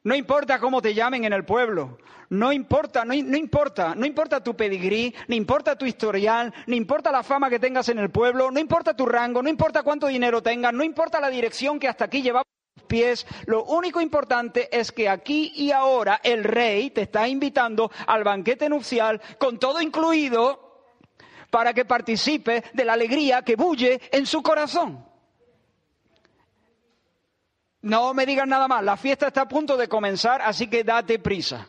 [0.04, 1.98] no importa cómo te llamen en el pueblo,
[2.30, 7.24] no importa, no, importa, no importa tu pedigrí, no importa tu historial, no importa la
[7.24, 10.74] fama que tengas en el pueblo, no importa tu rango, no importa cuánto dinero tengas,
[10.74, 12.46] no importa la dirección que hasta aquí llevamos
[12.88, 18.24] pies, lo único importante es que aquí y ahora el rey te está invitando al
[18.24, 20.94] banquete nupcial con todo incluido
[21.50, 25.15] para que participe de la alegría que bulle en su corazón.
[27.86, 31.20] No me digas nada más, la fiesta está a punto de comenzar, así que date
[31.20, 31.68] prisa.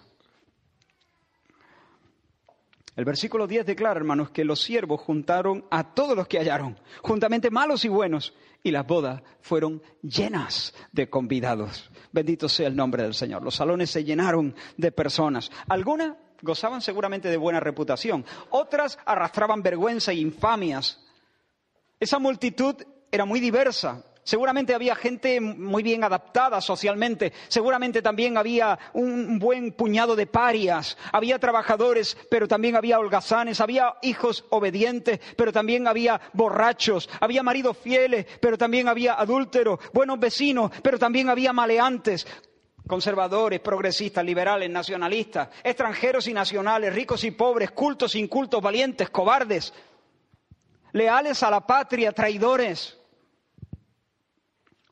[2.96, 7.50] El versículo 10 declara, hermanos, que los siervos juntaron a todos los que hallaron, juntamente
[7.50, 11.90] malos y buenos, y las bodas fueron llenas de convidados.
[12.12, 13.42] Bendito sea el nombre del Señor.
[13.42, 15.50] Los salones se llenaron de personas.
[15.68, 20.98] Algunas gozaban seguramente de buena reputación, otras arrastraban vergüenza e infamias.
[22.00, 22.74] Esa multitud
[23.12, 29.70] era muy diversa, Seguramente había gente muy bien adaptada socialmente, seguramente también había un buen
[29.70, 36.20] puñado de parias, había trabajadores, pero también había holgazanes, había hijos obedientes, pero también había
[36.32, 42.26] borrachos, había maridos fieles, pero también había adúlteros, buenos vecinos, pero también había maleantes,
[42.84, 49.72] conservadores, progresistas, liberales, nacionalistas, extranjeros y nacionales, ricos y pobres, cultos, incultos, valientes, cobardes,
[50.90, 52.98] leales a la patria, traidores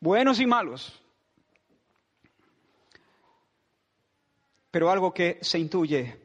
[0.05, 0.93] buenos y malos.
[4.71, 6.21] Pero algo que se intuye,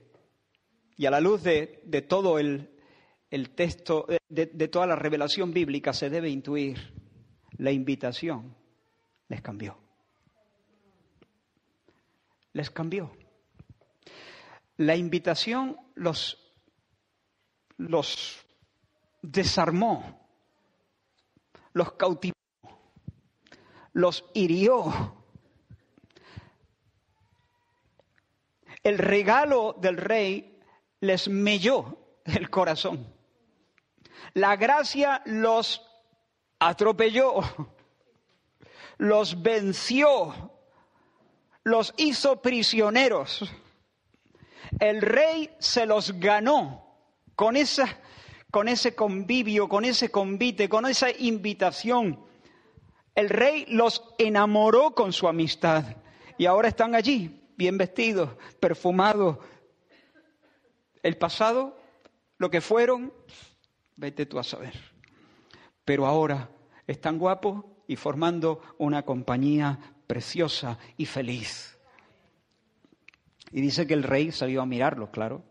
[0.97, 2.69] y a la luz de, todo el,
[3.55, 6.93] texto, de, de toda la revelación bíblica, se debe intuir,
[7.57, 8.53] la invitación
[9.30, 9.77] les cambió.
[12.51, 13.15] Les cambió.
[14.75, 16.51] La invitación los,
[17.77, 18.45] los
[19.21, 20.27] desarmó,
[21.71, 22.39] los cautivó
[24.00, 25.16] los hirió.
[28.82, 30.58] El regalo del rey
[31.02, 33.14] les melló el corazón.
[34.34, 35.86] La gracia los
[36.60, 37.41] atropelló,
[38.97, 40.54] los venció,
[41.64, 43.52] los hizo prisioneros.
[44.80, 46.95] El rey se los ganó
[47.36, 48.00] con, esa,
[48.50, 52.28] con ese convivio, con ese convite, con esa invitación
[53.20, 55.97] el rey los enamoró con su amistad
[56.38, 59.38] y ahora están allí, bien vestidos, perfumados.
[61.03, 61.78] El pasado,
[62.38, 63.13] lo que fueron,
[63.97, 64.74] vete tú a saber.
[65.84, 66.49] Pero ahora
[66.88, 71.78] están guapos y formando una compañía preciosa y feliz.
[73.51, 75.43] Y dice que el rey salió a mirarlos, claro.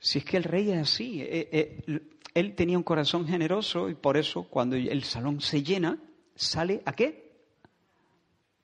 [0.00, 2.00] Si es que el rey es así, eh, eh,
[2.34, 5.98] él tenía un corazón generoso y por eso cuando el salón se llena,
[6.34, 7.32] sale a qué?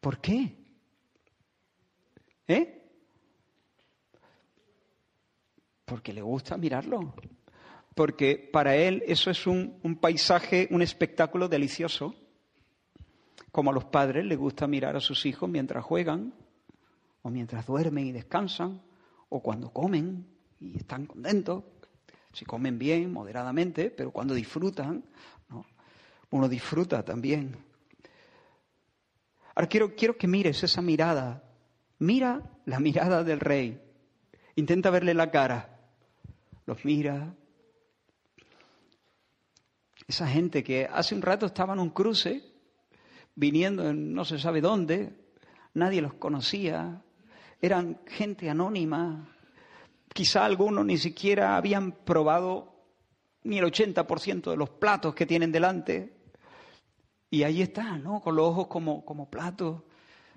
[0.01, 0.57] ¿Por qué?
[2.47, 2.83] ¿Eh?
[5.85, 7.15] Porque le gusta mirarlo.
[7.95, 12.15] Porque para él eso es un, paisaje, un espectáculo delicioso.
[13.51, 16.35] Como a los padres les gusta mirar a sus hijos mientras juegan,
[17.23, 18.83] o mientras duermen y descansan,
[19.29, 20.27] o cuando comen
[20.61, 21.65] y están contentos
[22.33, 25.05] si comen bien, moderadamente, pero cuando disfrutan,
[26.31, 27.57] uno disfruta también.
[29.55, 31.43] Ahora quiero, quiero que mires esa mirada.
[31.99, 33.81] Mira la mirada del rey.
[34.57, 35.81] Intenta verle la cara.
[36.67, 37.35] Los mira.
[40.07, 42.43] Esa gente que hace un rato estaba en un cruce,
[43.35, 45.13] viniendo en no se sabe dónde,
[45.75, 47.03] nadie los conocía,
[47.61, 49.29] eran gente anónima,
[50.19, 52.75] Quizá algunos ni siquiera habían probado
[53.45, 56.13] ni el 80% de los platos que tienen delante.
[57.31, 58.21] Y ahí está, ¿no?
[58.21, 59.85] Con los ojos como, como platos,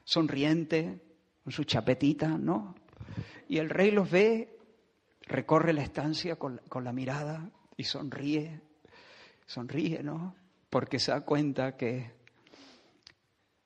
[0.03, 1.01] sonriente,
[1.43, 2.75] con su chapetita, ¿no?
[3.47, 4.55] Y el rey los ve,
[5.21, 8.61] recorre la estancia con, con la mirada y sonríe,
[9.47, 10.35] sonríe, ¿no?
[10.69, 12.11] Porque se da cuenta que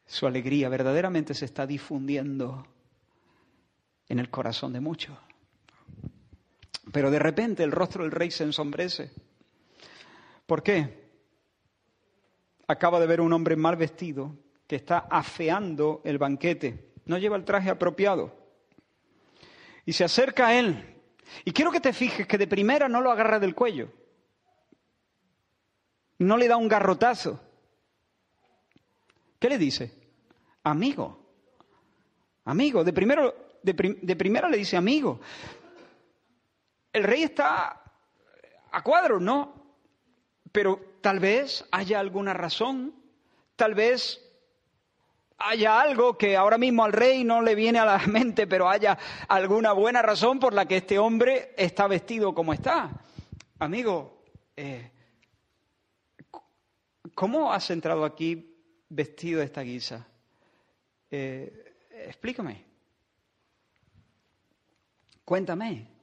[0.05, 2.65] su alegría verdaderamente se está difundiendo
[4.07, 5.24] en el corazón de muchos.
[6.91, 9.11] Pero de repente el rostro del rey se ensombrece.
[10.45, 11.05] ¿Por qué?
[12.67, 14.35] Acaba de ver un hombre mal vestido
[14.67, 16.93] que está afeando el banquete.
[17.05, 18.35] No lleva el traje apropiado.
[19.85, 20.95] Y se acerca a él.
[21.43, 23.91] Y quiero que te fijes que de primera no lo agarra del cuello.
[26.19, 27.39] No le da un garrotazo.
[29.39, 29.91] ¿Qué le dice?
[30.63, 31.19] Amigo.
[32.45, 32.83] Amigo.
[32.83, 35.19] De, primero, de, primera le dice amigo.
[36.95, 37.81] El rey está
[38.71, 39.53] a cuadro, ¿no?
[40.49, 42.95] Pero tal vez haya alguna razón,
[43.57, 44.21] tal vez
[45.37, 48.97] haya algo que ahora mismo al rey no le viene a la mente, pero haya
[49.27, 52.89] alguna buena razón por la que este hombre está vestido como está.
[53.59, 54.23] Amigo,
[54.55, 54.89] eh,
[57.13, 58.55] ¿cómo has entrado aquí
[58.87, 60.07] vestido de esta guisa?
[61.11, 61.75] Eh,
[62.07, 62.63] explícame.
[65.25, 65.94] Cuéntame.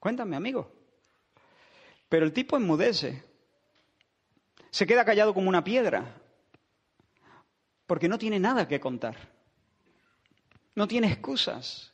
[0.00, 0.72] Cuéntame, amigo.
[2.08, 3.22] Pero el tipo enmudece.
[4.70, 6.16] Se queda callado como una piedra.
[7.86, 9.16] Porque no tiene nada que contar.
[10.74, 11.92] No tiene excusas.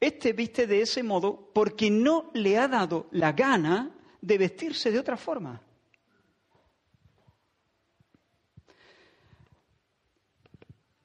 [0.00, 4.98] Este viste de ese modo porque no le ha dado la gana de vestirse de
[4.98, 5.60] otra forma.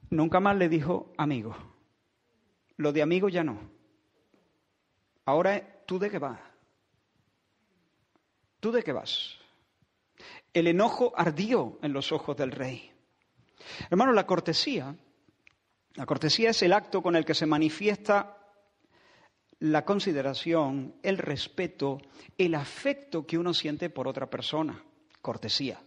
[0.10, 1.56] Nunca más le dijo amigo.
[2.78, 3.60] Lo de amigo ya no.
[5.26, 6.40] Ahora, ¿tú de qué vas?
[8.60, 9.38] ¿Tú de qué vas?
[10.54, 12.92] El enojo ardió en los ojos del rey.
[13.90, 14.96] Hermano, la cortesía,
[15.96, 18.38] la cortesía es el acto con el que se manifiesta
[19.60, 22.00] la consideración, el respeto,
[22.38, 24.84] el afecto que uno siente por otra persona.
[25.22, 25.82] Cortesía.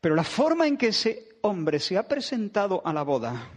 [0.00, 3.50] Pero la forma en que ese hombre se ha presentado a la boda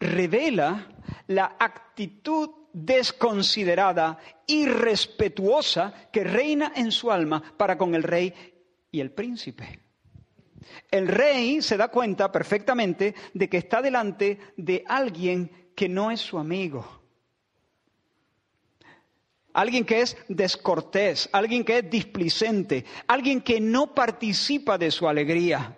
[0.00, 0.86] revela
[1.28, 8.32] la actitud desconsiderada, irrespetuosa que reina en su alma para con el rey
[8.90, 9.80] y el príncipe.
[10.90, 16.20] El rey se da cuenta perfectamente de que está delante de alguien que no es
[16.20, 16.98] su amigo.
[19.54, 25.77] Alguien que es descortés, alguien que es displicente, alguien que no participa de su alegría.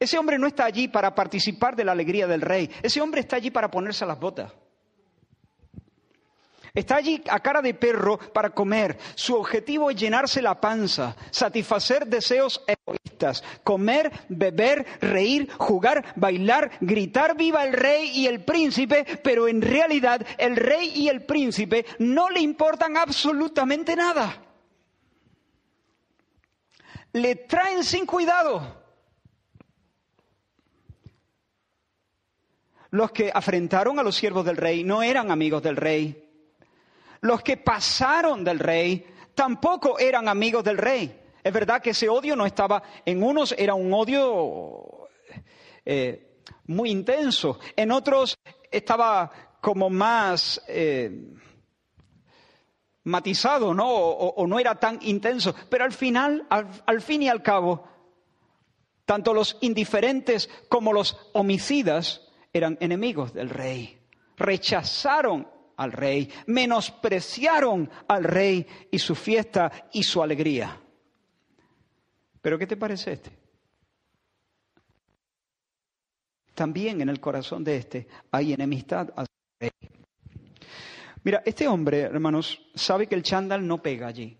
[0.00, 2.70] Ese hombre no está allí para participar de la alegría del rey.
[2.82, 4.50] Ese hombre está allí para ponerse las botas.
[6.72, 8.96] Está allí a cara de perro para comer.
[9.14, 17.36] Su objetivo es llenarse la panza, satisfacer deseos egoístas, comer, beber, reír, jugar, bailar, gritar
[17.36, 22.30] viva el rey y el príncipe, pero en realidad el rey y el príncipe no
[22.30, 24.42] le importan absolutamente nada.
[27.12, 28.79] Le traen sin cuidado.
[32.90, 36.28] Los que afrentaron a los siervos del rey no eran amigos del rey.
[37.20, 41.20] Los que pasaron del rey tampoco eran amigos del rey.
[41.42, 45.08] Es verdad que ese odio no estaba en unos, era un odio
[45.84, 47.58] eh, muy intenso.
[47.76, 48.38] En otros
[48.70, 49.30] estaba
[49.60, 51.32] como más eh,
[53.04, 53.88] matizado, ¿no?
[53.88, 55.54] O, no era tan intenso.
[55.68, 57.84] Pero al final, al fin y al cabo,
[59.04, 63.98] tanto los indiferentes como los homicidas eran enemigos del rey.
[64.36, 65.46] Rechazaron
[65.76, 70.80] al rey, menospreciaron al rey y su fiesta y su alegría.
[72.42, 73.30] Pero ¿qué te parece este?
[76.54, 79.26] También en el corazón de este hay enemistad al
[79.58, 79.70] rey.
[81.22, 84.36] Mira, este hombre, hermanos, sabe que el chándal no pega allí.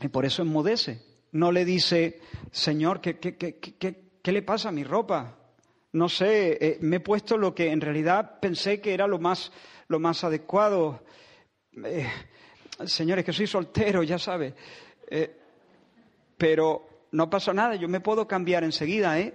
[0.00, 1.02] Y por eso enmudece.
[1.32, 2.20] No le dice,
[2.50, 5.39] Señor, ¿qué, qué, qué, qué le pasa a mi ropa?
[5.92, 9.50] No sé, eh, me he puesto lo que en realidad pensé que era lo más,
[9.88, 11.02] lo más adecuado.
[11.84, 12.08] Eh,
[12.84, 14.54] señores, que soy soltero, ya sabe.
[15.08, 15.36] Eh,
[16.36, 19.34] pero no pasa nada, yo me puedo cambiar enseguida, ¿eh?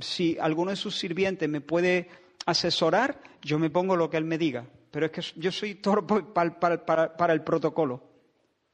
[0.00, 2.08] Si alguno de sus sirvientes me puede
[2.46, 4.66] asesorar, yo me pongo lo que él me diga.
[4.92, 8.04] Pero es que yo soy torpe para el protocolo.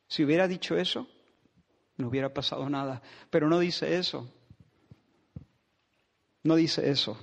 [0.07, 1.09] Si hubiera dicho eso,
[1.97, 3.01] no hubiera pasado nada.
[3.31, 4.31] Pero no dice eso
[6.47, 7.19] no dice eso.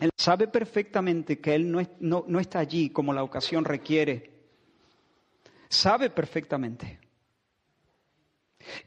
[0.00, 4.30] Él sabe perfectamente que Él no, está allí como la ocasión requiere.
[5.68, 6.98] Sabe perfectamente.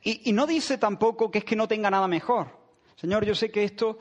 [0.02, 2.48] Y, no dice tampoco que es que no tenga nada mejor.
[2.96, 4.00] Señor, yo sé que esto,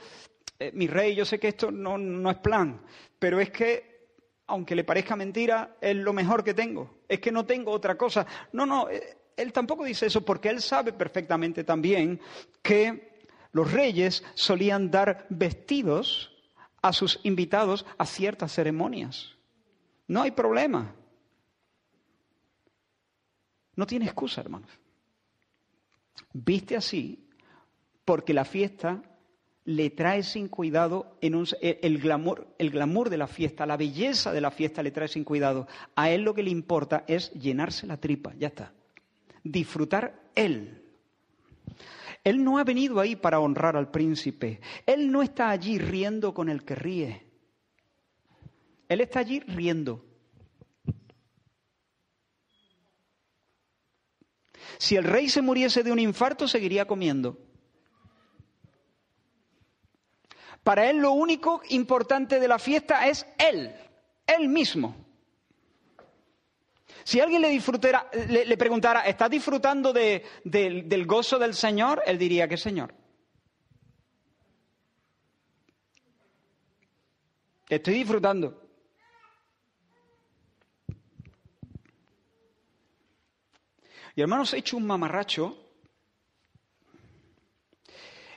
[0.59, 2.82] eh, mi rey, yo sé que esto no, no es plan,
[3.18, 4.09] pero es que,
[4.47, 7.03] aunque le parezca mentira, es lo mejor que tengo.
[7.09, 8.26] Es que no tengo otra cosa.
[8.53, 12.20] No, no, eh, él tampoco dice eso porque él sabe perfectamente también
[12.62, 13.12] que
[13.53, 16.33] los reyes solían dar vestidos
[16.81, 19.37] a sus invitados a ciertas ceremonias.
[20.09, 20.95] No hay problema.
[23.77, 24.71] No tiene excusa, hermanos.
[26.33, 27.29] Viste así
[28.05, 29.03] porque la fiesta
[29.65, 34.41] le trae sin cuidado en el, glamour, el glamour de la fiesta, la belleza de
[34.41, 35.69] la fiesta le trae sin cuidado.
[35.95, 38.73] A él lo que le importa es llenarse la tripa, ya está.
[39.45, 40.82] Disfrutar él.
[42.25, 44.61] Él no ha venido ahí para honrar al príncipe.
[44.87, 47.27] Él no está allí riendo con el que ríe.
[48.89, 50.05] Él está allí riendo.
[54.79, 57.39] Si el rey se muriese de un infarto, seguiría comiendo.
[60.62, 63.75] Para él lo único importante de la fiesta es él,
[64.27, 65.02] él mismo.
[67.05, 72.03] Si alguien le, disfrutara, le, preguntara, ¿estás disfrutando del gozo del Señor?
[72.07, 72.95] Él diría, ¿qué Señor?
[77.69, 78.61] Estoy disfrutando.
[84.15, 85.57] Y hermanos, he hecho un mamarracho,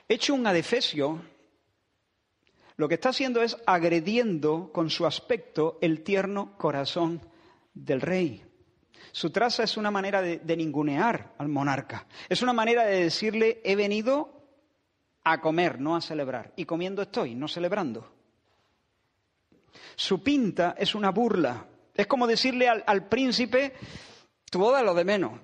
[0.08, 1.22] he hecho un adefesio
[2.76, 7.22] lo que está haciendo es agrediendo con su aspecto el tierno corazón
[7.72, 8.44] del rey.
[9.12, 12.06] Su traza es una manera de, ningunear al monarca.
[12.28, 14.30] Es una manera de decirle, he venido
[15.24, 16.52] a comer, no a celebrar.
[16.56, 18.12] Y comiendo estoy, no celebrando.
[19.94, 21.66] Su pinta es una burla.
[21.94, 23.72] Es como decirle al, príncipe,
[24.50, 25.40] tu boda es lo de menos.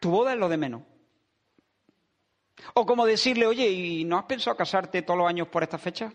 [0.00, 0.82] Tu boda es lo de menos.
[2.74, 6.12] O como decirle, oye, ¿y no has pensado casarte todos los años por esta fecha?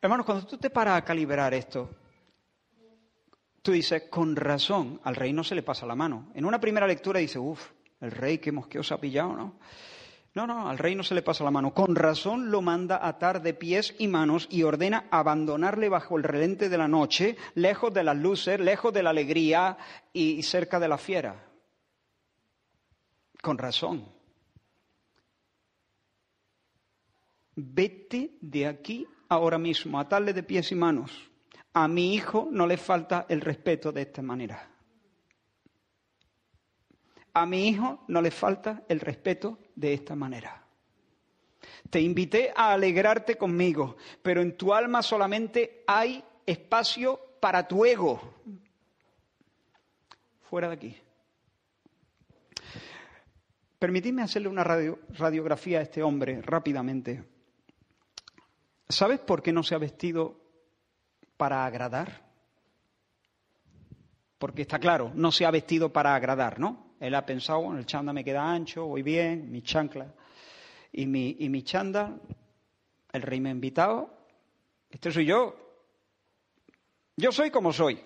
[0.00, 1.90] Hermanos, cuando tú te paras a calibrar esto,
[3.62, 6.30] tú dices, con razón, al rey no se le pasa la mano.
[6.34, 7.70] En una primera lectura dice, uff,
[8.00, 9.58] el rey qué mosqueo ha pillado, ¿no?
[10.34, 11.72] No, no, al rey no se le pasa la mano.
[11.72, 16.68] Con razón lo manda atar de pies y manos y ordena abandonarle bajo el relente
[16.68, 19.78] de la noche, lejos de las luces, lejos de la alegría
[20.12, 21.48] y cerca de la fiera.
[23.40, 24.04] Con razón.
[27.54, 31.30] Vete de aquí ahora mismo, atarle de pies y manos.
[31.72, 34.70] A mi hijo no le falta el respeto de esta manera.
[37.34, 40.64] A mi hijo no le falta el respeto de esta manera.
[41.90, 48.20] Te invité a alegrarte conmigo, pero en tu alma solamente hay espacio para tu ego.
[50.48, 50.96] Fuera de aquí.
[53.78, 57.35] Permitidme hacerle una radiografía a este hombre rápidamente.
[58.88, 60.40] ¿Sabes por qué no se ha vestido
[61.36, 62.24] para agradar?
[64.38, 66.94] Porque está claro, no se ha vestido para agradar, ¿no?
[67.00, 70.14] Él ha pensado, bueno, el chanda me queda ancho, voy bien, mi chancla
[70.92, 72.18] y mi, y mi chanda.
[73.12, 74.10] El rey me ha invitado.
[74.90, 75.56] Este soy yo.
[77.16, 78.02] Yo soy como soy.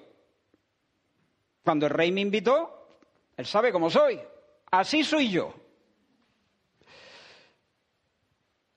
[1.63, 2.99] Cuando el rey me invitó,
[3.37, 4.21] él sabe cómo soy.
[4.71, 5.55] Así soy yo.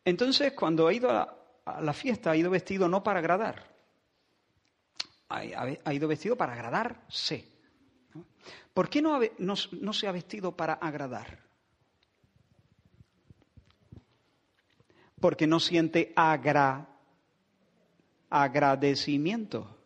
[0.06, 3.64] Entonces, cuando ha ido a la, fiesta, ha ido vestido no para agradar,
[5.30, 7.54] ha ido vestido para agradarse.
[8.74, 11.40] ¿Por qué no, se ha vestido para agradar?
[15.20, 16.14] Porque no siente
[18.30, 19.78] agradecimiento.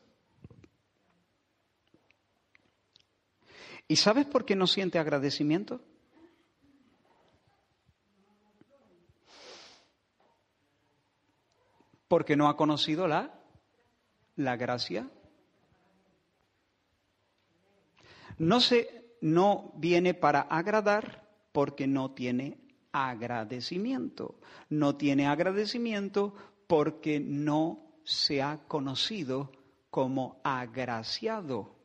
[3.89, 5.81] ¿Y sabes por qué no siente agradecimiento?
[12.07, 13.33] Porque no ha conocido la,
[14.35, 15.09] la gracia
[18.37, 22.57] No, se, no viene para agradar porque no tiene
[22.91, 24.39] agradecimiento.
[24.69, 26.35] No tiene agradecimiento
[26.67, 29.51] porque no se ha conocido
[29.89, 31.75] como agraciado.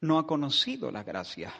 [0.00, 1.52] No ha conocido la gracia.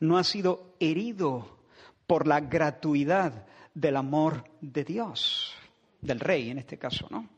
[0.00, 1.60] No ha sido herido
[2.06, 5.54] por la gratuidad del amor de Dios,
[6.00, 7.28] del rey en este caso, ¿no?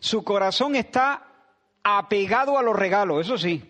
[0.00, 1.28] Su corazón está
[1.82, 3.68] apegado a los regalos, eso sí.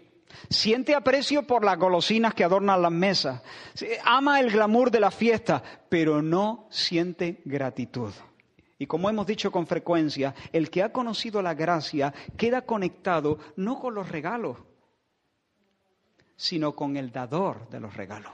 [0.49, 3.43] Siente aprecio por las golosinas que adornan las mesas.
[4.05, 8.13] Ama el glamour de la fiesta, pero no siente gratitud.
[8.79, 13.79] Y como hemos dicho con frecuencia, el que ha conocido la gracia queda conectado no
[13.79, 14.57] con los regalos,
[16.35, 18.33] sino con el dador de los regalos.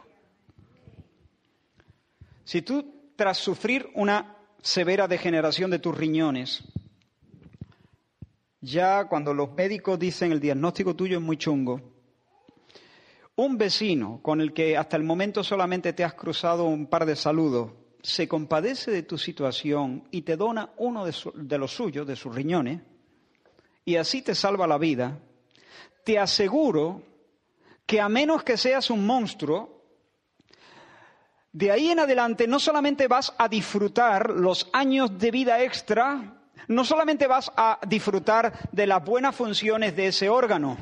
[2.44, 6.62] Si tú, tras sufrir una severa degeneración de tus riñones.
[8.60, 11.80] Ya cuando los médicos dicen el diagnóstico tuyo es muy chungo,
[13.36, 17.14] un vecino con el que hasta el momento solamente te has cruzado un par de
[17.14, 17.70] saludos,
[18.02, 22.34] se compadece de tu situación y te dona uno de, de los suyos, de sus
[22.34, 22.80] riñones,
[23.84, 25.20] y así te salva la vida,
[26.04, 27.02] te aseguro
[27.86, 29.77] que a menos que seas un monstruo,
[31.58, 36.38] de ahí en adelante no solamente vas a disfrutar los años de vida extra,
[36.68, 40.78] no solamente vas a disfrutar de las buenas funciones de ese órgano,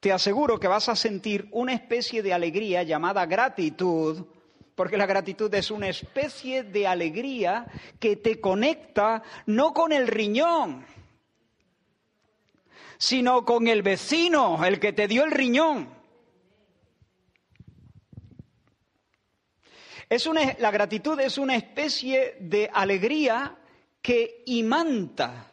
[0.00, 4.26] te aseguro que vas a sentir una especie de alegría llamada gratitud,
[4.74, 7.66] porque la gratitud es una especie de alegría
[8.00, 10.84] que te conecta no con el riñón,
[12.98, 15.99] sino con el vecino, el que te dio el riñón.
[20.10, 23.56] Es la gratitud es una especie de alegría
[24.02, 25.52] que imanta,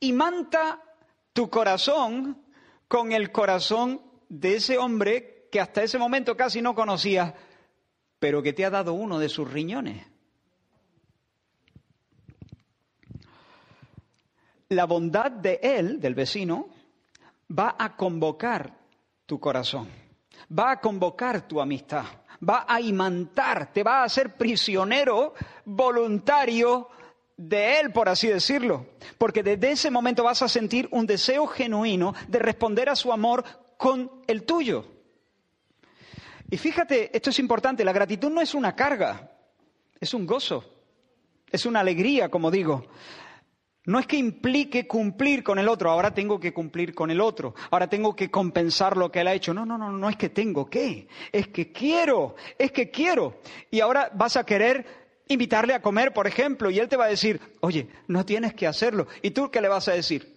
[0.00, 0.82] imanta
[1.32, 2.44] tu corazón
[2.86, 7.32] con el corazón de ese hombre que hasta ese momento casi no conocías,
[8.18, 10.06] pero que te ha dado uno de sus riñones.
[14.68, 16.68] La bondad de él, del vecino,
[17.50, 18.78] va a convocar
[19.24, 19.88] tu corazón,
[20.52, 22.04] va a convocar tu amistad
[22.46, 25.34] va a imantar, te va a hacer prisionero
[25.64, 26.88] voluntario
[27.36, 28.86] de Él, por así decirlo.
[29.18, 33.44] Porque desde ese momento vas a sentir un deseo genuino de responder a su amor
[33.76, 34.86] con el tuyo.
[36.50, 39.32] Y fíjate, esto es importante, la gratitud no es una carga,
[40.00, 40.64] es un gozo,
[41.50, 42.86] es una alegría, como digo.
[43.86, 47.54] No es que implique cumplir con el otro, ahora tengo que cumplir con el otro,
[47.70, 49.54] ahora tengo que compensar lo que él ha hecho.
[49.54, 53.40] No, no, no, no es que tengo que, es que quiero, es que quiero.
[53.70, 54.84] Y ahora vas a querer
[55.28, 58.66] invitarle a comer, por ejemplo, y él te va a decir, oye, no tienes que
[58.66, 59.06] hacerlo.
[59.22, 60.34] ¿Y tú qué le vas a decir?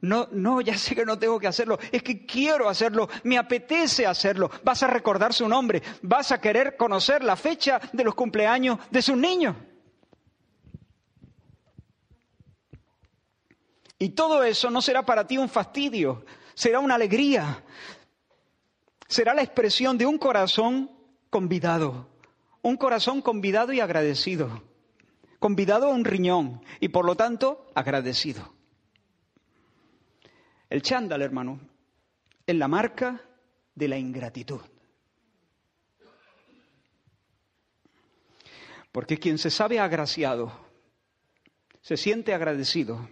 [0.00, 4.06] No, no, ya sé que no tengo que hacerlo, es que quiero hacerlo, me apetece
[4.06, 4.50] hacerlo.
[4.62, 9.02] Vas a recordar su nombre, vas a querer conocer la fecha de los cumpleaños de
[9.02, 9.56] sus niños.
[13.98, 16.24] Y todo eso no será para ti un fastidio,
[16.54, 17.64] será una alegría,
[19.08, 20.90] será la expresión de un corazón
[21.30, 22.08] convidado,
[22.62, 24.62] un corazón convidado y agradecido,
[25.38, 28.52] convidado a un riñón y por lo tanto agradecido.
[30.68, 31.60] El chándal, hermano,
[32.46, 33.22] es la marca
[33.74, 34.60] de la ingratitud.
[38.92, 40.52] Porque quien se sabe agraciado,
[41.82, 43.08] se siente agradecido,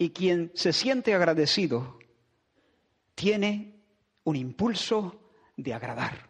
[0.00, 1.98] y quien se siente agradecido
[3.14, 3.84] tiene
[4.24, 5.20] un impulso
[5.58, 6.26] de agradar.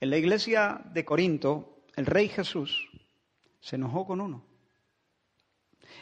[0.00, 2.90] En la iglesia de Corinto, el rey Jesús
[3.58, 4.44] se enojó con uno.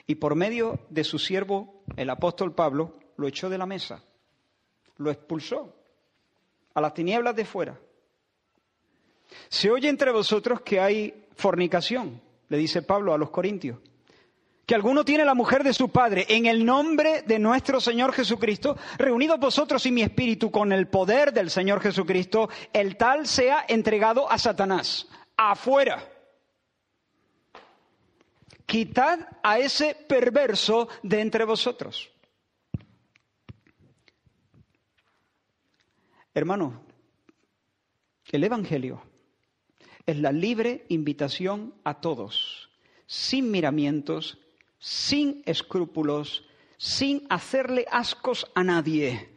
[0.08, 4.02] Y por medio de su siervo, el apóstol Pablo, lo echó de la mesa,
[4.96, 5.72] lo expulsó
[6.74, 7.80] a las tinieblas de fuera.
[9.48, 13.78] Se oye entre vosotros que hay fornicación le dice Pablo a los Corintios.
[14.66, 18.76] Que alguno tiene la mujer de su padre, en el nombre de nuestro Señor Jesucristo,
[18.98, 24.30] reunidos vosotros y mi espíritu con el poder del Señor Jesucristo, el tal sea entregado
[24.30, 26.06] a Satanás, afuera.
[28.66, 32.10] Quitad a ese perverso de entre vosotros.
[36.34, 36.84] Hermano,
[38.30, 39.11] el Evangelio
[40.06, 42.70] es la libre invitación a todos,
[43.06, 44.38] sin miramientos,
[44.78, 46.44] sin escrúpulos,
[46.76, 49.30] sin hacerle ascos a nadie.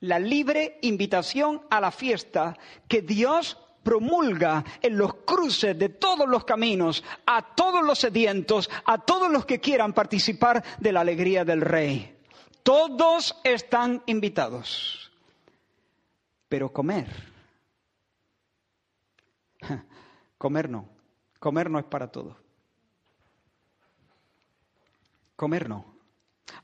[0.00, 2.56] La libre invitación a la fiesta
[2.88, 8.98] que Dios promulga en los cruces de todos los caminos a todos los sedientos, a
[8.98, 12.16] todos los que quieran participar de la alegría del Rey.
[12.62, 15.10] Todos están invitados.
[16.48, 17.31] Pero comer
[20.38, 20.88] Comer no.
[21.38, 22.36] Comer no es para todo.
[25.36, 25.92] Comer no.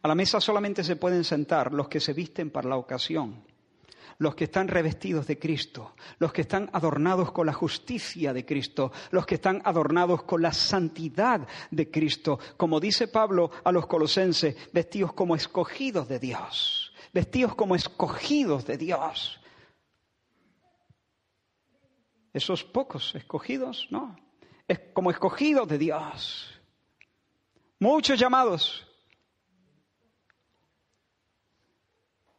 [0.03, 3.43] A la mesa solamente se pueden sentar los que se visten para la ocasión,
[4.19, 8.93] los que están revestidos de Cristo, los que están adornados con la justicia de Cristo,
[9.11, 14.57] los que están adornados con la santidad de Cristo, como dice Pablo a los colosenses,
[14.73, 19.38] vestidos como escogidos de Dios, vestidos como escogidos de Dios,
[22.39, 24.17] esos pocos escogidos, no,
[24.67, 26.61] es como escogidos de Dios.
[27.79, 28.87] Muchos llamados,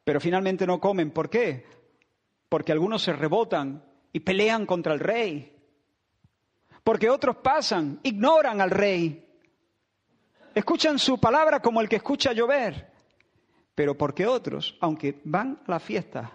[0.04, 1.12] pero finalmente no comen.
[1.12, 1.66] ¿Por qué?
[2.50, 5.56] Porque algunos se rebotan y pelean contra el rey.
[6.84, 9.26] Porque otros pasan, ignoran al rey.
[10.56, 12.91] Escuchan su palabra como el que escucha llover.
[13.76, 16.32] Pero porque otros, aunque van a la fiesta,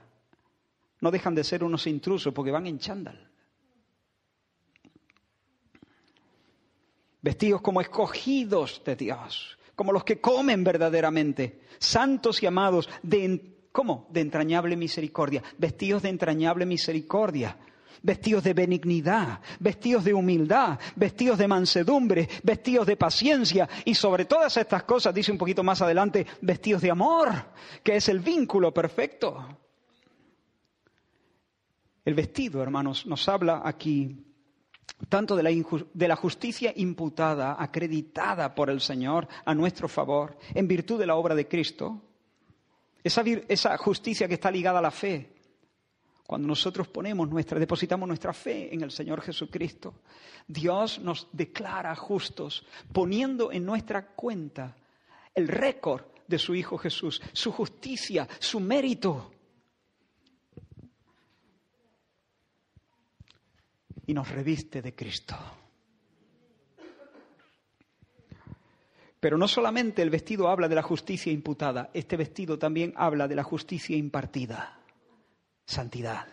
[1.01, 3.34] no dejan de ser unos intrusos porque van en chándal.
[7.25, 14.07] Vestidos como escogidos de Dios, como los que comen verdaderamente, santos y amados de ¿Cómo?
[14.11, 17.57] De entrañable misericordia, vestidos de entrañable misericordia,
[18.03, 24.57] vestidos de benignidad, vestidos de humildad, vestidos de mansedumbre, vestidos de paciencia y sobre todas
[24.59, 27.31] estas cosas, dice un poquito más adelante, vestidos de amor,
[27.83, 29.59] que es el vínculo perfecto.
[32.05, 34.34] El vestido, hermanos, nos habla aquí
[35.09, 40.69] tanto de la, de la, justicia imputada, acreditada por el Señor a nuestro favor, en
[40.69, 42.01] virtud de la obra de Cristo,
[43.03, 45.31] esa, esa justicia que está ligada a la fe.
[46.27, 49.95] Cuando nosotros ponemos nuestra, depositamos nuestra fe en el Señor Jesucristo,
[50.47, 54.75] Dios nos declara justos, poniendo en nuestra cuenta
[55.35, 59.33] el récord de su Hijo Jesús, su justicia, su mérito.
[64.07, 65.37] Y nos reviste de Cristo.
[69.25, 73.35] Pero no solamente el vestido habla de la justicia imputada, este vestido también habla de
[73.35, 74.79] la justicia impartida,
[75.65, 76.27] santidad.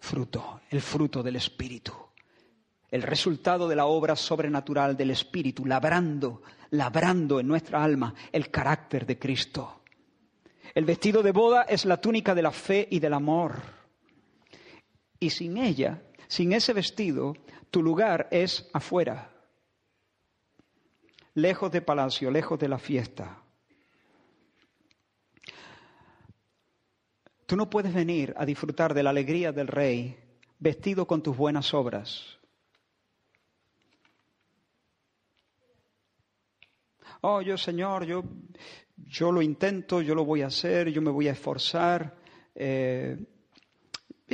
[0.00, 1.92] Fruto, el fruto del Espíritu,
[2.90, 9.06] el resultado de la obra sobrenatural del Espíritu, labrando, labrando en nuestra alma el carácter
[9.06, 9.82] de Cristo.
[10.74, 13.79] El vestido de boda es la túnica de la fe y del amor.
[15.20, 17.34] Y sin ella, sin ese vestido,
[17.70, 19.30] tu lugar es afuera,
[21.34, 23.42] lejos de palacio, lejos de la fiesta.
[27.44, 30.16] Tú no puedes venir a disfrutar de la alegría del rey
[30.58, 32.38] vestido con tus buenas obras.
[37.22, 38.22] Oh, yo Señor, yo,
[38.96, 42.16] yo lo intento, yo lo voy a hacer, yo me voy a esforzar.
[42.54, 43.18] Eh,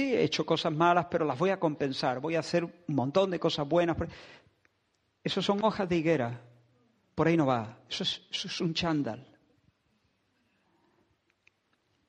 [0.03, 2.21] he hecho cosas malas, pero las voy a compensar.
[2.21, 3.97] Voy a hacer un montón de cosas buenas.
[5.23, 6.41] Eso son hojas de higuera.
[7.15, 7.81] Por ahí no va.
[7.89, 9.27] Eso es, un chándal.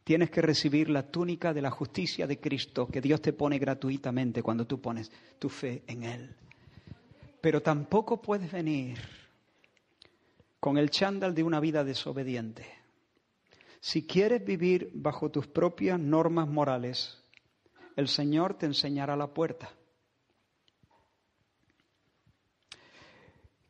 [0.03, 4.43] Tienes que recibir la túnica de la justicia de Cristo que Dios te pone gratuitamente
[4.43, 6.35] cuando tú pones tu fe en Él.
[7.41, 8.97] Pero tampoco puedes venir
[10.59, 12.65] con el chándal de una vida desobediente.
[13.79, 17.23] Si quieres vivir bajo tus propias normas morales,
[17.97, 19.71] el Señor te enseñará la puerta.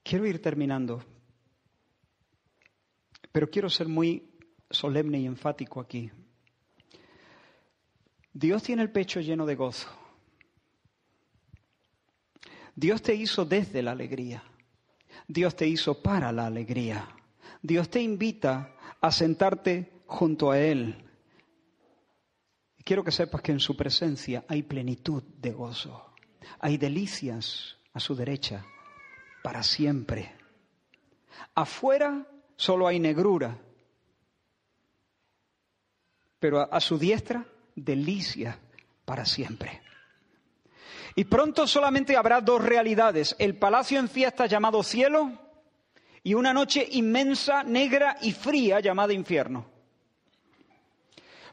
[0.04, 1.02] Quiero ir terminando,
[3.32, 4.30] pero quiero ser muy
[4.70, 6.12] solemne y enfático aquí.
[8.34, 9.88] Dios tiene el pecho lleno de gozo.
[12.76, 14.44] Dios te hizo desde la alegría.
[15.28, 17.08] Dios te hizo para la alegría.
[17.62, 21.07] Dios te invita a sentarte junto a Él
[22.88, 26.14] quiero que sepas que en su presencia hay plenitud de gozo,
[26.60, 28.66] hay delicias a su derecha
[29.44, 30.34] para siempre.
[31.54, 32.26] Afuera
[32.56, 33.58] solo hay negrura,
[36.40, 38.58] pero a, su diestra delicia
[39.04, 39.82] para siempre.
[41.14, 45.34] Y pronto solamente habrá dos realidades, el palacio en fiesta llamado cielo
[46.24, 49.77] y una noche inmensa, negra y fría llamada infierno.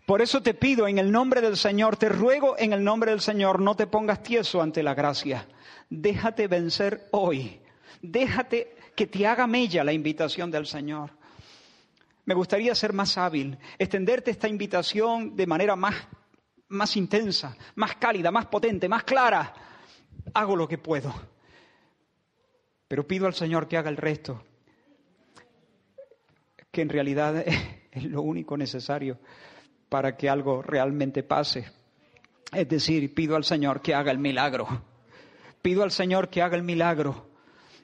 [0.07, 3.21] Por eso te pido en el nombre del Señor, te ruego en el nombre del
[3.21, 5.49] Señor, no te pongas tieso ante la gracia.
[5.89, 7.61] Déjate vencer hoy.
[8.03, 11.11] Déjate que te haga mella la invitación del Señor.
[12.27, 15.95] Me gustaría ser más hábil, extenderte esta invitación de manera más,
[16.69, 19.55] más intensa, más cálida, más potente, más clara.
[20.35, 21.15] Hago lo que puedo.
[22.89, 24.45] Pero pido al Señor que haga el resto,
[26.71, 27.43] que en realidad
[27.91, 29.19] es lo único necesario
[29.95, 31.71] para que algo realmente pase.
[32.53, 34.67] Es decir, pido al Señor que haga el milagro.
[35.63, 37.31] Pido al Señor que haga el milagro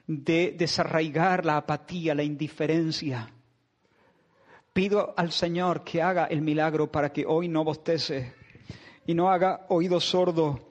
[0.05, 3.31] de desarraigar la apatía, la indiferencia.
[4.73, 8.33] Pido al Señor que haga el milagro para que hoy no bostece
[9.07, 10.67] y no haga oído sordo,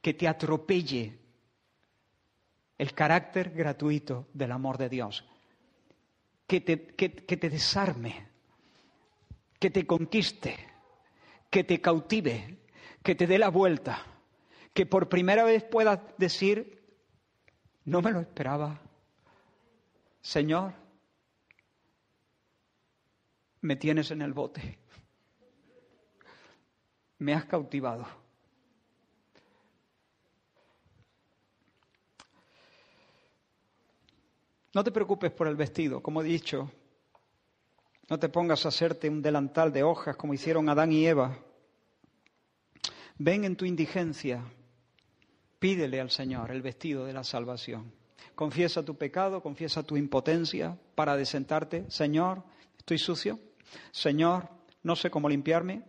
[0.00, 1.18] que te atropelle
[2.78, 5.22] el carácter gratuito del amor de Dios,
[6.46, 8.35] que te, que te desarme
[9.66, 10.56] que te conquiste,
[11.50, 12.56] que te cautive,
[13.02, 14.00] que te dé la vuelta,
[14.72, 16.86] que por primera vez puedas decir,
[17.84, 18.80] no me lo esperaba,
[20.20, 20.72] Señor,
[23.60, 24.78] me tienes en el bote.
[27.18, 28.06] me has cautivado.
[34.72, 36.70] No te preocupes por el vestido, como he dicho.
[38.08, 41.38] No te pongas a hacerte un delantal de hojas como hicieron Adán y Eva.
[43.18, 44.44] Ven en tu indigencia,
[45.58, 47.92] pídele al Señor el vestido de la salvación.
[48.36, 51.90] Confiesa tu pecado, confiesa tu impotencia para desentarte.
[51.90, 52.44] Señor,
[52.78, 53.40] estoy sucio.
[53.90, 54.50] Señor,
[54.82, 55.82] no sé cómo limpiarme.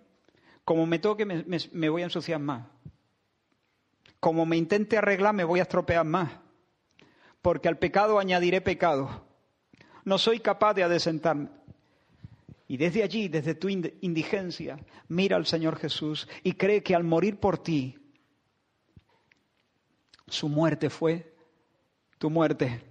[0.63, 2.65] Como me toque, me, voy a ensuciar más.
[4.19, 6.31] Como me intente arreglar, me voy a estropear más.
[7.41, 9.25] Porque al pecado añadiré pecado.
[10.03, 11.56] No soy capaz de adecentarme.
[12.67, 17.39] Y desde allí, desde tu indigencia, mira al Señor Jesús y cree que al morir
[17.39, 17.97] por ti,
[20.27, 21.33] su muerte fue
[22.17, 22.81] tu muerte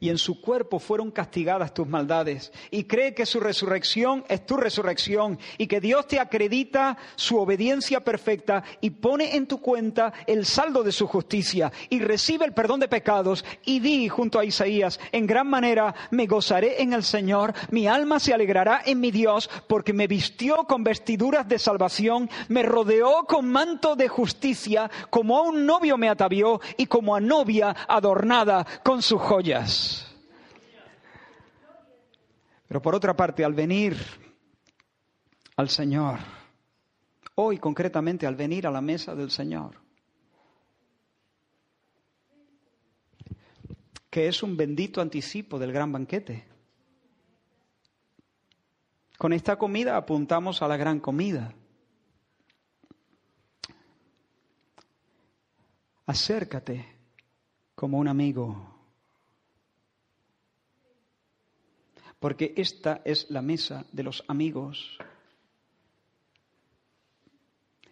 [0.00, 2.52] y en su cuerpo fueron castigadas tus maldades.
[2.70, 8.00] Y cree que su resurrección es tu resurrección y que Dios te acredita su obediencia
[8.00, 12.80] perfecta y pone en tu cuenta el saldo de su justicia y recibe el perdón
[12.80, 17.54] de pecados y di junto a Isaías, en gran manera me gozaré en el Señor,
[17.70, 22.62] mi alma se alegrará en mi Dios porque me vistió con vestiduras de salvación, me
[22.62, 27.74] rodeó con manto de justicia, como a un novio me atavió y como a novia
[27.88, 29.75] adornada con sus joyas.
[32.68, 33.96] Pero por otra parte, al venir
[35.56, 36.18] al Señor,
[37.36, 39.80] hoy concretamente al venir a la mesa del Señor,
[44.10, 46.44] que es un bendito anticipo del gran banquete.
[49.18, 51.54] Con esta comida apuntamos a la gran comida.
[56.06, 56.86] Acércate
[57.74, 58.75] como un amigo
[62.26, 64.98] porque esta es la mesa de los amigos.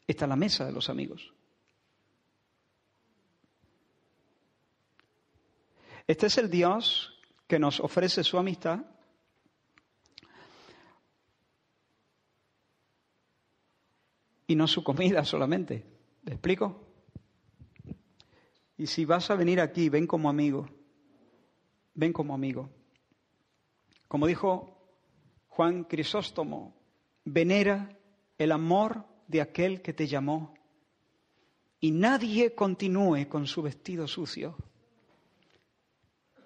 [0.09, 1.32] Esta es la mesa de los amigos.
[6.09, 7.16] Este es el Dios
[7.47, 8.80] que nos ofrece su amistad
[14.49, 15.87] y no su comida solamente.
[16.24, 16.89] ¿Me explico?
[18.78, 20.68] Y si vas a venir aquí, ven como amigo.
[21.95, 22.68] Ven como amigo.
[24.14, 24.78] Como dijo
[25.48, 26.72] Juan Crisóstomo,
[27.24, 27.98] venera
[28.38, 30.54] el amor de aquel que te llamó
[31.80, 34.56] y nadie continúe con su vestido sucio,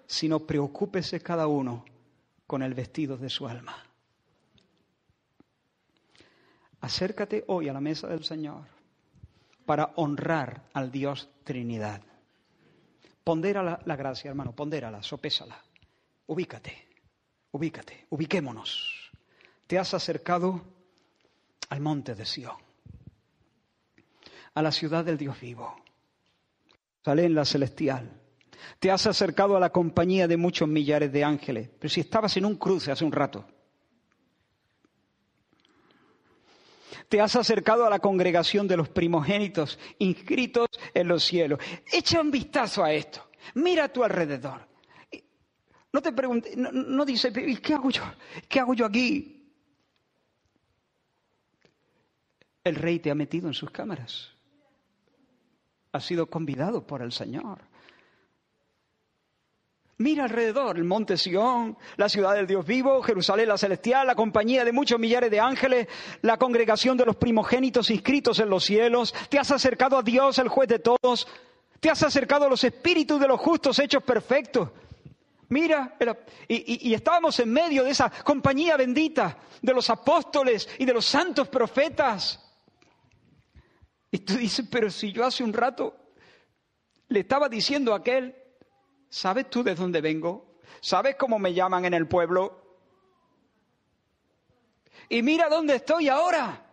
[0.07, 1.85] sino preocúpese cada uno
[2.47, 3.77] con el vestido de su alma.
[6.81, 8.63] Acércate hoy a la mesa del Señor
[9.67, 12.01] para honrar al Dios Trinidad.
[13.23, 15.63] Pondera la, la gracia, hermano, pondérala, sopésala,
[16.25, 16.88] ubícate.
[17.51, 19.11] Ubícate, ubiquémonos.
[19.67, 20.61] Te has acercado
[21.69, 22.55] al monte de Sión,
[24.53, 25.75] a la ciudad del Dios vivo,
[27.03, 28.21] sale en la celestial.
[28.79, 32.45] Te has acercado a la compañía de muchos millares de ángeles, pero si estabas en
[32.45, 33.45] un cruce hace un rato.
[37.07, 41.59] Te has acercado a la congregación de los primogénitos inscritos en los cielos.
[41.91, 43.29] Echa un vistazo a esto.
[43.55, 44.68] Mira a tu alrededor.
[45.91, 48.03] No te preguntes, no, dice, ¿qué hago yo?
[48.47, 49.39] ¿Qué hago yo aquí?
[52.63, 54.31] El rey te ha metido en sus cámaras.
[55.91, 57.59] Has sido convidado por el Señor.
[59.97, 64.63] Mira alrededor, el monte Sión, la ciudad del Dios vivo, Jerusalén la celestial, la compañía
[64.63, 65.87] de muchos millares de ángeles,
[66.21, 69.13] la congregación de los primogénitos inscritos en los cielos.
[69.29, 71.27] Te has acercado a Dios, el juez de todos.
[71.81, 74.69] Te has acercado a los espíritus de los justos hechos perfectos.
[75.49, 75.97] Mira,
[76.47, 81.47] y, estábamos en medio de esa compañía bendita de los apóstoles y de los santos
[81.47, 82.39] profetas.
[84.11, 86.13] Y tú dices, pero si yo hace un rato
[87.07, 88.35] le estaba diciendo a aquel,
[89.09, 90.59] ¿sabes tú de dónde vengo?
[90.81, 92.77] ¿Sabes cómo me llaman en el pueblo?
[95.09, 96.63] Y mira dónde estoy ahora.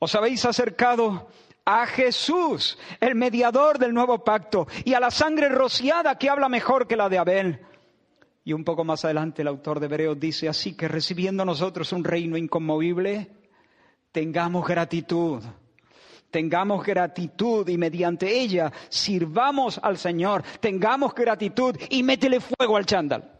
[0.00, 1.28] ¿Os habéis acercado
[1.66, 6.86] a Jesús, el mediador del nuevo pacto, y a la sangre rociada que habla mejor
[6.86, 7.60] que la de Abel.
[8.44, 12.04] Y un poco más adelante el autor de Hebreos dice así que recibiendo nosotros un
[12.04, 13.32] reino inconmovible,
[14.12, 15.42] tengamos gratitud.
[16.30, 20.44] Tengamos gratitud y mediante ella sirvamos al Señor.
[20.60, 23.35] Tengamos gratitud y métele fuego al chándal.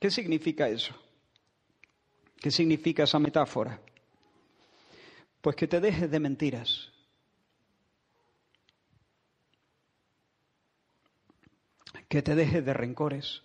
[0.00, 0.94] ¿Qué significa eso?
[2.40, 3.80] ¿Qué significa esa metáfora?
[5.40, 6.90] Pues que te dejes de mentiras.
[12.10, 13.40] que te dejes de rencores,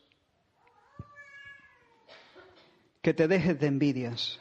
[3.03, 4.39] que te dejes de envidias,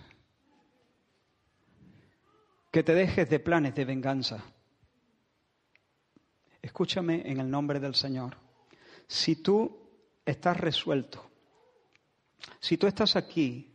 [2.73, 4.43] que te dejes de planes de venganza.
[6.63, 8.39] Escúchame en el nombre del Señor.
[9.07, 9.91] Si tú
[10.25, 11.31] estás resuelto,
[12.61, 13.73] si tú estás aquí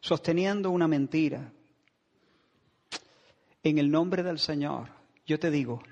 [0.00, 1.52] sosteniendo una mentira,
[3.62, 4.90] en el nombre del Señor,
[5.24, 5.82] yo te digo,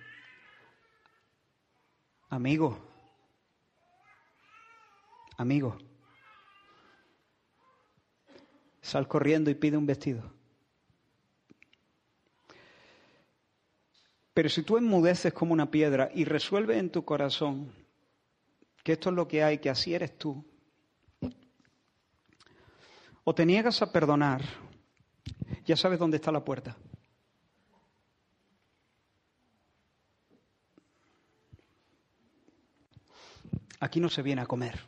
[2.29, 2.79] amigo,
[5.37, 5.79] amigo,
[8.81, 10.33] sal corriendo y pide un vestido.
[14.35, 17.73] Pero si tú enmudeces como una piedra y resuelves en tu corazón
[18.83, 20.45] que esto es lo que hay, que así eres tú,
[23.31, 24.43] o te niegas a perdonar,
[25.65, 26.77] ya sabes dónde está la puerta.
[33.79, 34.81] Aquí no se viene a comer,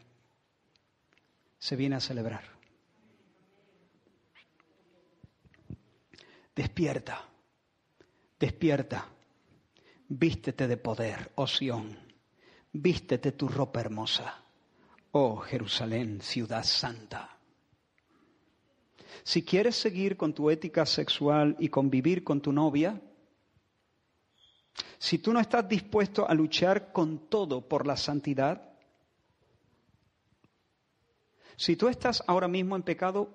[1.57, 2.43] se viene a celebrar.
[6.57, 7.25] Despierta,
[8.41, 9.07] despierta,
[10.09, 11.97] vístete de poder, oh Sión,
[12.73, 14.43] vístete tu ropa hermosa,
[15.13, 17.32] oh Jerusalén, ciudad santa.
[19.23, 23.01] Si quieres seguir con tu ética sexual y convivir con tu novia,
[24.99, 28.73] si tú no estás dispuesto a luchar con todo por la santidad,
[31.57, 33.31] si tú estás ahora mismo en pecado,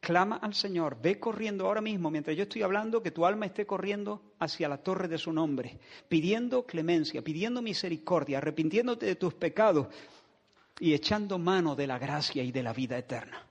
[0.00, 3.66] clama al Señor, ve corriendo ahora mismo, mientras yo estoy hablando, que tu alma esté
[3.66, 9.88] corriendo hacia la torre de su nombre, pidiendo clemencia, pidiendo misericordia, arrepintiéndote de tus pecados
[10.80, 13.47] y echando mano de la gracia y de la vida eterna.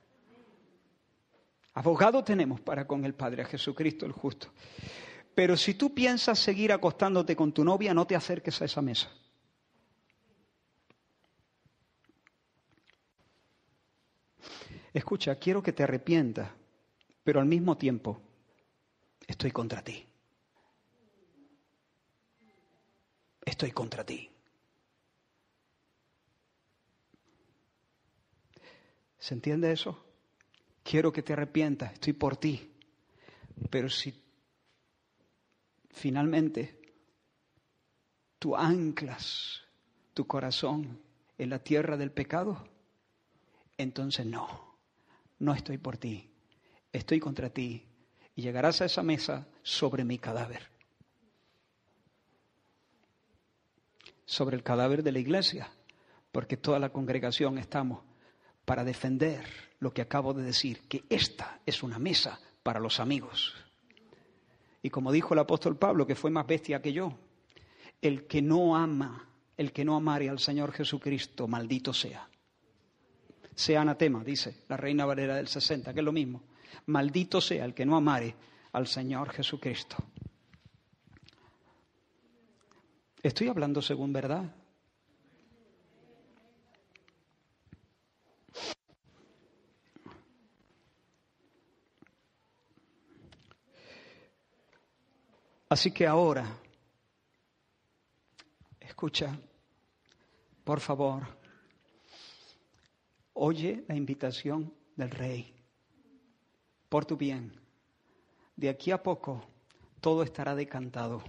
[1.78, 4.48] Abogado tenemos para con el Padre, a Jesucristo el justo.
[5.32, 9.08] Pero si tú piensas seguir acostándote con tu novia, no te acerques a esa mesa.
[14.92, 16.50] Escucha, quiero que te arrepientas,
[17.22, 18.20] pero al mismo tiempo
[19.28, 20.04] estoy contra ti.
[23.44, 24.28] Estoy contra ti.
[29.16, 30.07] ¿Se entiende eso?
[30.88, 32.72] Quiero que te arrepientas, estoy por ti.
[33.68, 34.14] Pero si
[35.90, 36.80] finalmente
[38.38, 39.60] tú anclas
[40.14, 41.02] tu corazón
[41.36, 42.66] en la tierra del pecado,
[43.76, 44.68] entonces no
[45.40, 46.30] no estoy por ti,
[46.90, 47.86] estoy contra ti,
[48.34, 50.70] y llegarás a esa mesa sobre mi cadáver,
[54.24, 55.70] sobre el cadáver de la iglesia,
[56.32, 58.02] porque toda la congregación estamos
[58.64, 63.54] para defender lo que acabo de decir, que esta es una mesa para los amigos.
[64.82, 67.12] Y como dijo el apóstol Pablo, que fue más bestia que yo,
[68.00, 72.28] el que no ama, el que no amare al Señor Jesucristo, maldito sea
[73.58, 76.42] sea anatema, dice la Reina Valera del 60, que es lo mismo.
[76.86, 78.36] Maldito sea el que no amare
[78.72, 79.96] al Señor Jesucristo.
[83.20, 84.54] Estoy hablando según verdad.
[95.68, 96.46] Así que ahora,
[98.80, 99.38] escucha,
[100.64, 101.38] por favor,
[103.40, 105.54] Oye la invitación del rey
[106.88, 107.52] por tu bien.
[108.56, 109.46] De aquí a poco
[110.00, 111.22] todo estará decantado.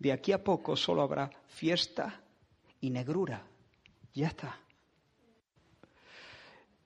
[0.00, 2.20] De aquí a poco solo habrá fiesta
[2.80, 3.46] y negrura.
[4.12, 4.58] Ya está.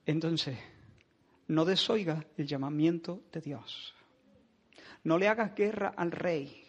[0.05, 0.59] Entonces,
[1.49, 3.95] no desoiga el llamamiento de Dios.
[5.05, 6.65] No le hagas guerra al rey.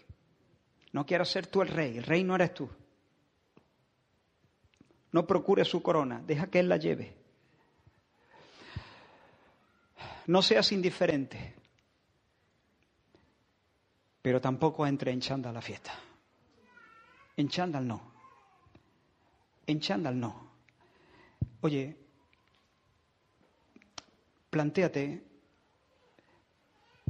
[0.92, 1.98] No quieras ser tú el rey.
[1.98, 2.70] El rey no eres tú.
[5.12, 7.16] No procure su corona, deja que Él la lleve.
[10.26, 11.54] No seas indiferente,
[14.22, 15.94] pero tampoco entre en chándal a la fiesta.
[17.38, 18.14] En chándal no.
[19.68, 20.52] En chándal no.
[21.62, 21.96] Oye,
[24.50, 25.24] plantéate,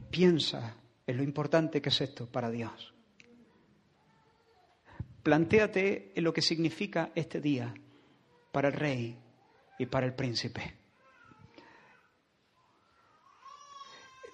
[0.09, 2.93] piensa en lo importante que es esto para Dios.
[5.23, 7.73] Plantéate en lo que significa este día
[8.51, 9.17] para el rey
[9.79, 10.83] y para el príncipe.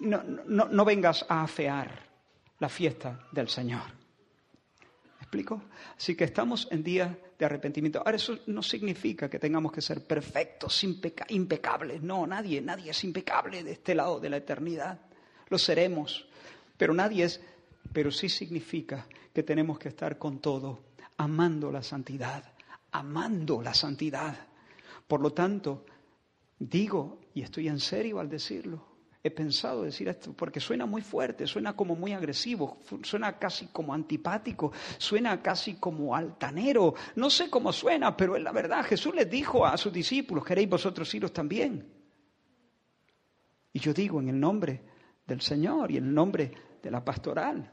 [0.00, 2.08] No, no, vengas a afear
[2.58, 3.82] la fiesta del Señor.
[3.82, 5.62] ¿Me explico?
[5.96, 7.98] Así que estamos en días de arrepentimiento.
[7.98, 10.82] Ahora, eso no significa que tengamos que ser perfectos,
[11.28, 12.02] impecables.
[12.02, 14.98] No, nadie, nadie es impecable de este lado de la eternidad.
[15.48, 16.26] Lo seremos.
[16.80, 17.38] Pero nadie es,
[17.92, 20.84] pero sí significa que tenemos que estar con todo,
[21.18, 22.42] amando la santidad,
[22.92, 24.34] amando la santidad.
[25.06, 25.84] Por lo tanto,
[26.58, 28.82] digo, y estoy en serio al decirlo,
[29.22, 33.92] he pensado decir esto porque suena muy fuerte, suena como muy agresivo, suena casi como
[33.92, 38.86] antipático, suena casi como altanero, no sé cómo suena, pero es la verdad.
[38.86, 41.92] Jesús les dijo a sus discípulos, ¿queréis vosotros iros también?
[43.70, 44.80] Y yo digo en el nombre
[45.26, 47.72] del Señor y en el nombre de la pastoral,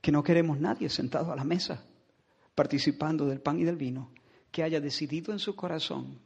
[0.00, 1.84] que no queremos nadie sentado a la mesa,
[2.54, 4.12] participando del pan y del vino,
[4.50, 6.20] que haya decidido en su corazón,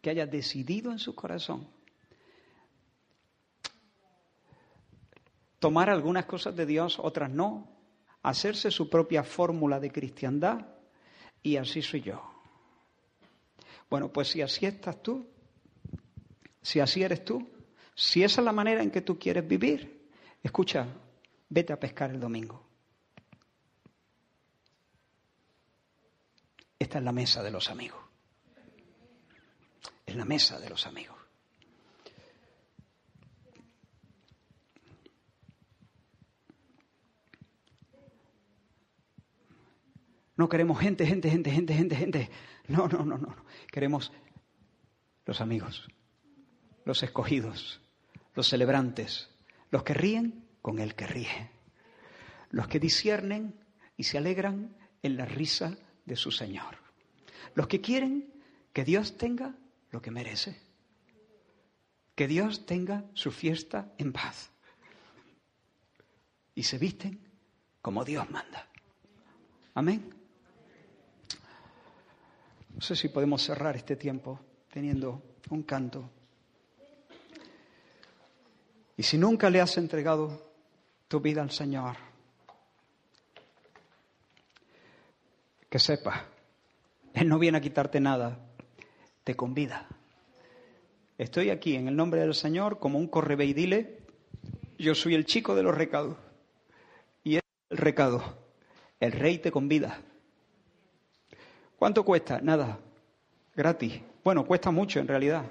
[0.00, 1.68] que haya decidido en su corazón
[5.62, 7.68] tomar algunas cosas de Dios, otras no,
[8.24, 10.66] hacerse su propia fórmula de cristiandad
[11.40, 12.20] y así soy yo.
[13.88, 15.24] Bueno, pues si así estás tú,
[16.60, 17.48] si así eres tú,
[17.94, 20.08] si esa es la manera en que tú quieres vivir,
[20.42, 20.86] escucha,
[21.48, 22.66] vete a pescar el domingo.
[26.78, 28.00] Esta es la mesa de los amigos.
[30.04, 31.16] Es la mesa de los amigos.
[40.36, 42.30] No queremos gente, gente, gente, gente, gente, gente.
[42.66, 43.36] No, no, no, no.
[43.70, 44.12] Queremos
[45.24, 45.86] los amigos,
[46.84, 47.80] los escogidos,
[48.34, 49.30] los celebrantes,
[49.70, 51.50] los que ríen con el que ríe,
[52.50, 53.54] los que disciernen
[53.96, 56.76] y se alegran en la risa de su Señor.
[57.54, 58.32] Los que quieren
[58.72, 59.54] que Dios tenga
[59.90, 60.60] lo que merece.
[62.14, 64.50] Que Dios tenga su fiesta en paz.
[66.54, 67.20] Y se visten
[67.80, 68.68] como Dios manda.
[69.74, 70.14] Amén.
[72.74, 74.40] No sé si podemos cerrar este tiempo
[74.70, 76.10] teniendo un canto.
[79.02, 80.40] Y si nunca le has entregado
[81.08, 81.96] tu vida al Señor,
[85.68, 86.26] que sepa,
[87.12, 88.38] Él no viene a quitarte nada,
[89.24, 89.88] te convida.
[91.18, 94.06] Estoy aquí en el nombre del Señor como un correveidile.
[94.78, 96.16] Yo soy el chico de los recados.
[97.24, 98.22] Y es el recado.
[99.00, 100.00] El rey te convida.
[101.76, 102.40] ¿Cuánto cuesta?
[102.40, 102.78] Nada.
[103.56, 104.00] Gratis.
[104.22, 105.44] Bueno, cuesta mucho en realidad.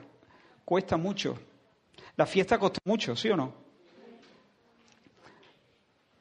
[0.63, 1.37] Cuesta mucho.
[2.21, 3.51] La fiesta costó mucho, ¿sí o no?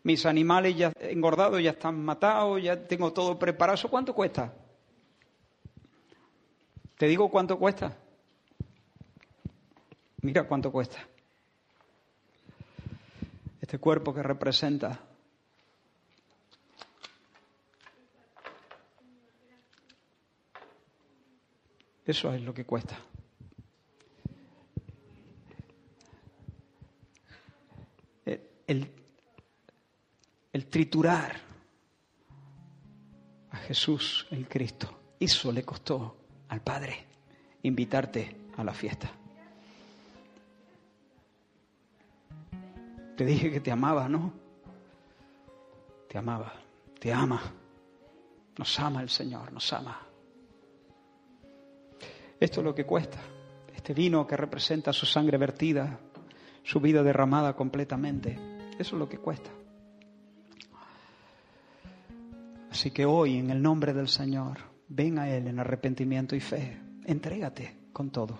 [0.03, 3.75] Mis animales ya engordados, ya están matados, ya tengo todo preparado.
[3.75, 4.51] ¿Eso cuánto cuesta?
[6.97, 7.99] ¿Te digo cuánto cuesta?
[10.23, 11.07] Mira cuánto cuesta.
[13.61, 15.03] Este cuerpo que representa
[22.07, 22.99] Eso es lo que cuesta.
[28.71, 28.89] El,
[30.53, 31.37] el triturar
[33.51, 34.89] a Jesús, el Cristo,
[35.19, 36.17] eso le costó
[36.49, 37.07] al Padre
[37.63, 39.11] invitarte a la fiesta.
[43.17, 44.33] Te dije que te amaba, ¿no?
[46.09, 46.55] Te amaba,
[46.99, 47.41] te ama.
[48.57, 50.01] Nos ama el Señor, nos ama.
[52.39, 53.19] Esto es lo que cuesta.
[53.75, 55.99] Este vino que representa su sangre vertida,
[56.63, 58.39] su vida derramada completamente.
[58.79, 59.51] Eso es lo que cuesta.
[62.81, 64.57] Así que hoy, en el nombre del Señor,
[64.89, 66.81] ven a Él en arrepentimiento y fe.
[67.05, 68.39] Entrégate con todo.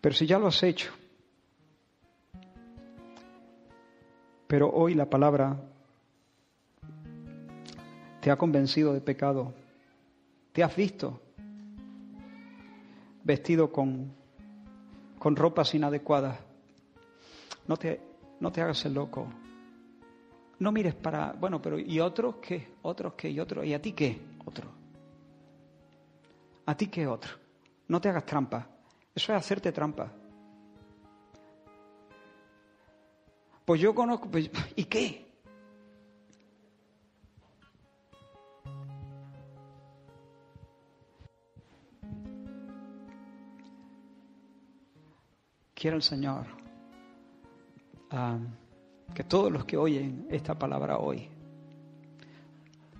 [0.00, 0.90] Pero si ya lo has hecho,
[4.48, 5.56] pero hoy la palabra
[8.20, 9.54] te ha convencido de pecado,
[10.50, 11.22] te has visto
[13.22, 14.12] vestido con,
[15.20, 16.36] con ropas inadecuadas.
[17.68, 18.00] No te,
[18.40, 19.28] no te hagas el loco.
[20.60, 22.74] No mires para, bueno, pero ¿y otros qué?
[22.82, 23.30] ¿Otros qué?
[23.30, 23.64] ¿Y otros?
[23.64, 24.20] ¿Y a ti qué?
[24.44, 24.70] Otro.
[26.66, 27.32] ¿A ti qué otro?
[27.88, 28.68] No te hagas trampa.
[29.14, 30.12] Eso es hacerte trampa.
[33.64, 35.26] Pues yo conozco, pues, ¿y qué?
[45.74, 46.44] Quiera el Señor
[48.10, 48.38] ah,
[49.14, 51.28] que todos los que oyen esta palabra hoy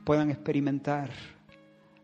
[0.05, 1.11] puedan experimentar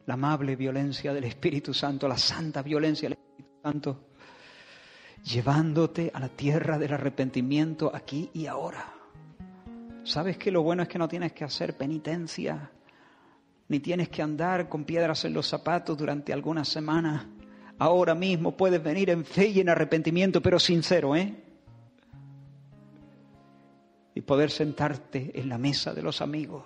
[0.07, 4.01] la amable violencia del Espíritu Santo, la santa violencia del Espíritu Santo,
[5.25, 8.93] llevándote a la tierra del arrepentimiento aquí y ahora.
[10.05, 12.71] ¿Sabes que lo bueno es que no tienes que hacer penitencia,
[13.69, 17.27] ni tienes que andar con piedras en los zapatos durante algunas semanas?
[17.79, 21.35] ahora mismo puedes venir en fe y en arrepentimiento, pero sincero, ¿eh?
[24.17, 26.65] Y poder sentarte en la mesa de los amigos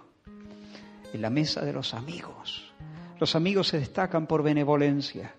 [1.12, 2.72] en la mesa de los amigos.
[3.18, 5.34] Los amigos se destacan por benevolencia.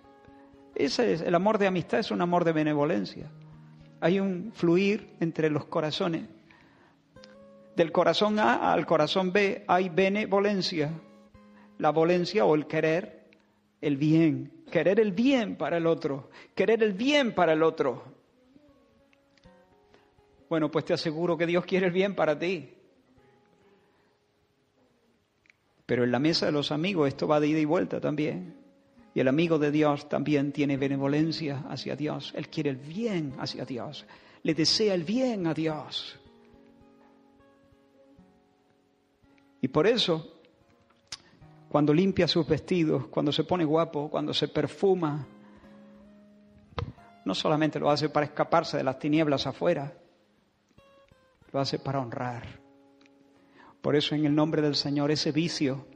[0.75, 3.29] Ese es, el amor de amistad es un amor de benevolencia.
[3.99, 6.23] Hay un fluir entre los corazones.
[7.75, 10.91] Del corazón A al corazón B hay benevolencia.
[11.77, 13.29] La volencia o el querer,
[13.79, 14.63] el bien.
[14.71, 16.29] Querer el bien para el otro.
[16.55, 18.20] Querer el bien para el otro.
[20.51, 22.73] Bueno, pues te aseguro que Dios quiere el bien para ti.
[25.85, 28.57] Pero en la mesa de los amigos esto va de ida y vuelta también.
[29.15, 32.33] Y el amigo de Dios también tiene benevolencia hacia Dios.
[32.35, 34.05] Él quiere el bien hacia Dios.
[34.43, 36.19] Le desea el bien a Dios.
[39.61, 40.41] Y por eso,
[41.69, 45.25] cuando limpia sus vestidos, cuando se pone guapo, cuando se perfuma,
[47.23, 49.93] no solamente lo hace para escaparse de las tinieblas afuera,
[51.51, 52.59] lo hace para honrar.
[53.81, 55.87] Por eso en el nombre del Señor ese vicio,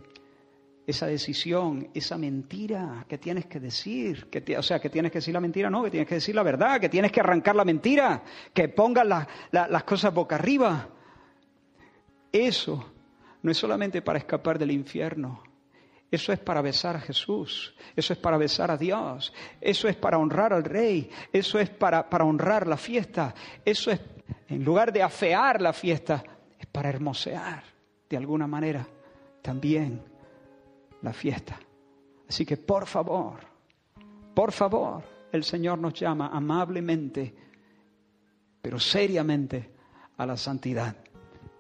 [0.88, 4.28] esa decisión, esa mentira que tienes que decir,
[4.58, 6.80] o sea, que tienes que decir la mentira, no, que tienes que decir la verdad,
[6.80, 8.24] que tienes que arrancar la mentira,
[8.54, 10.90] que pongas las cosas boca arriba.
[12.32, 12.94] Eso
[13.42, 15.44] no es solamente para escapar del infierno,
[16.12, 20.18] eso es para besar a Jesús, eso es para besar a Dios, eso es para
[20.18, 23.34] honrar al Rey, eso es para, para honrar la fiesta,
[23.64, 24.00] eso es,
[24.48, 26.24] en lugar de afear la fiesta,
[26.60, 27.64] es para hermosear
[28.10, 28.88] de alguna manera
[29.42, 30.02] también
[31.02, 31.60] la fiesta.
[32.28, 33.40] Así que por favor,
[34.34, 37.34] por favor, el Señor nos llama amablemente,
[38.62, 39.72] pero seriamente
[40.18, 40.96] a la santidad.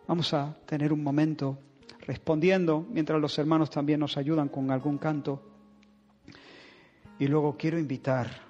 [0.07, 1.57] Vamos a tener un momento
[2.01, 5.41] respondiendo mientras los hermanos también nos ayudan con algún canto.
[7.17, 8.44] Y luego quiero invitar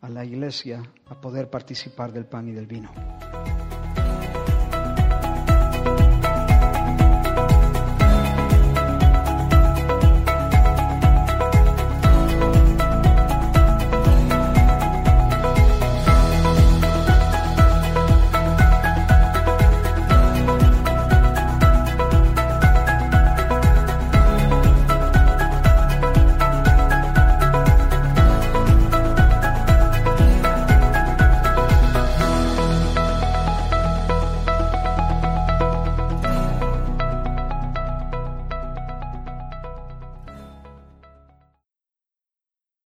[0.00, 2.90] a la iglesia a poder participar del pan y del vino.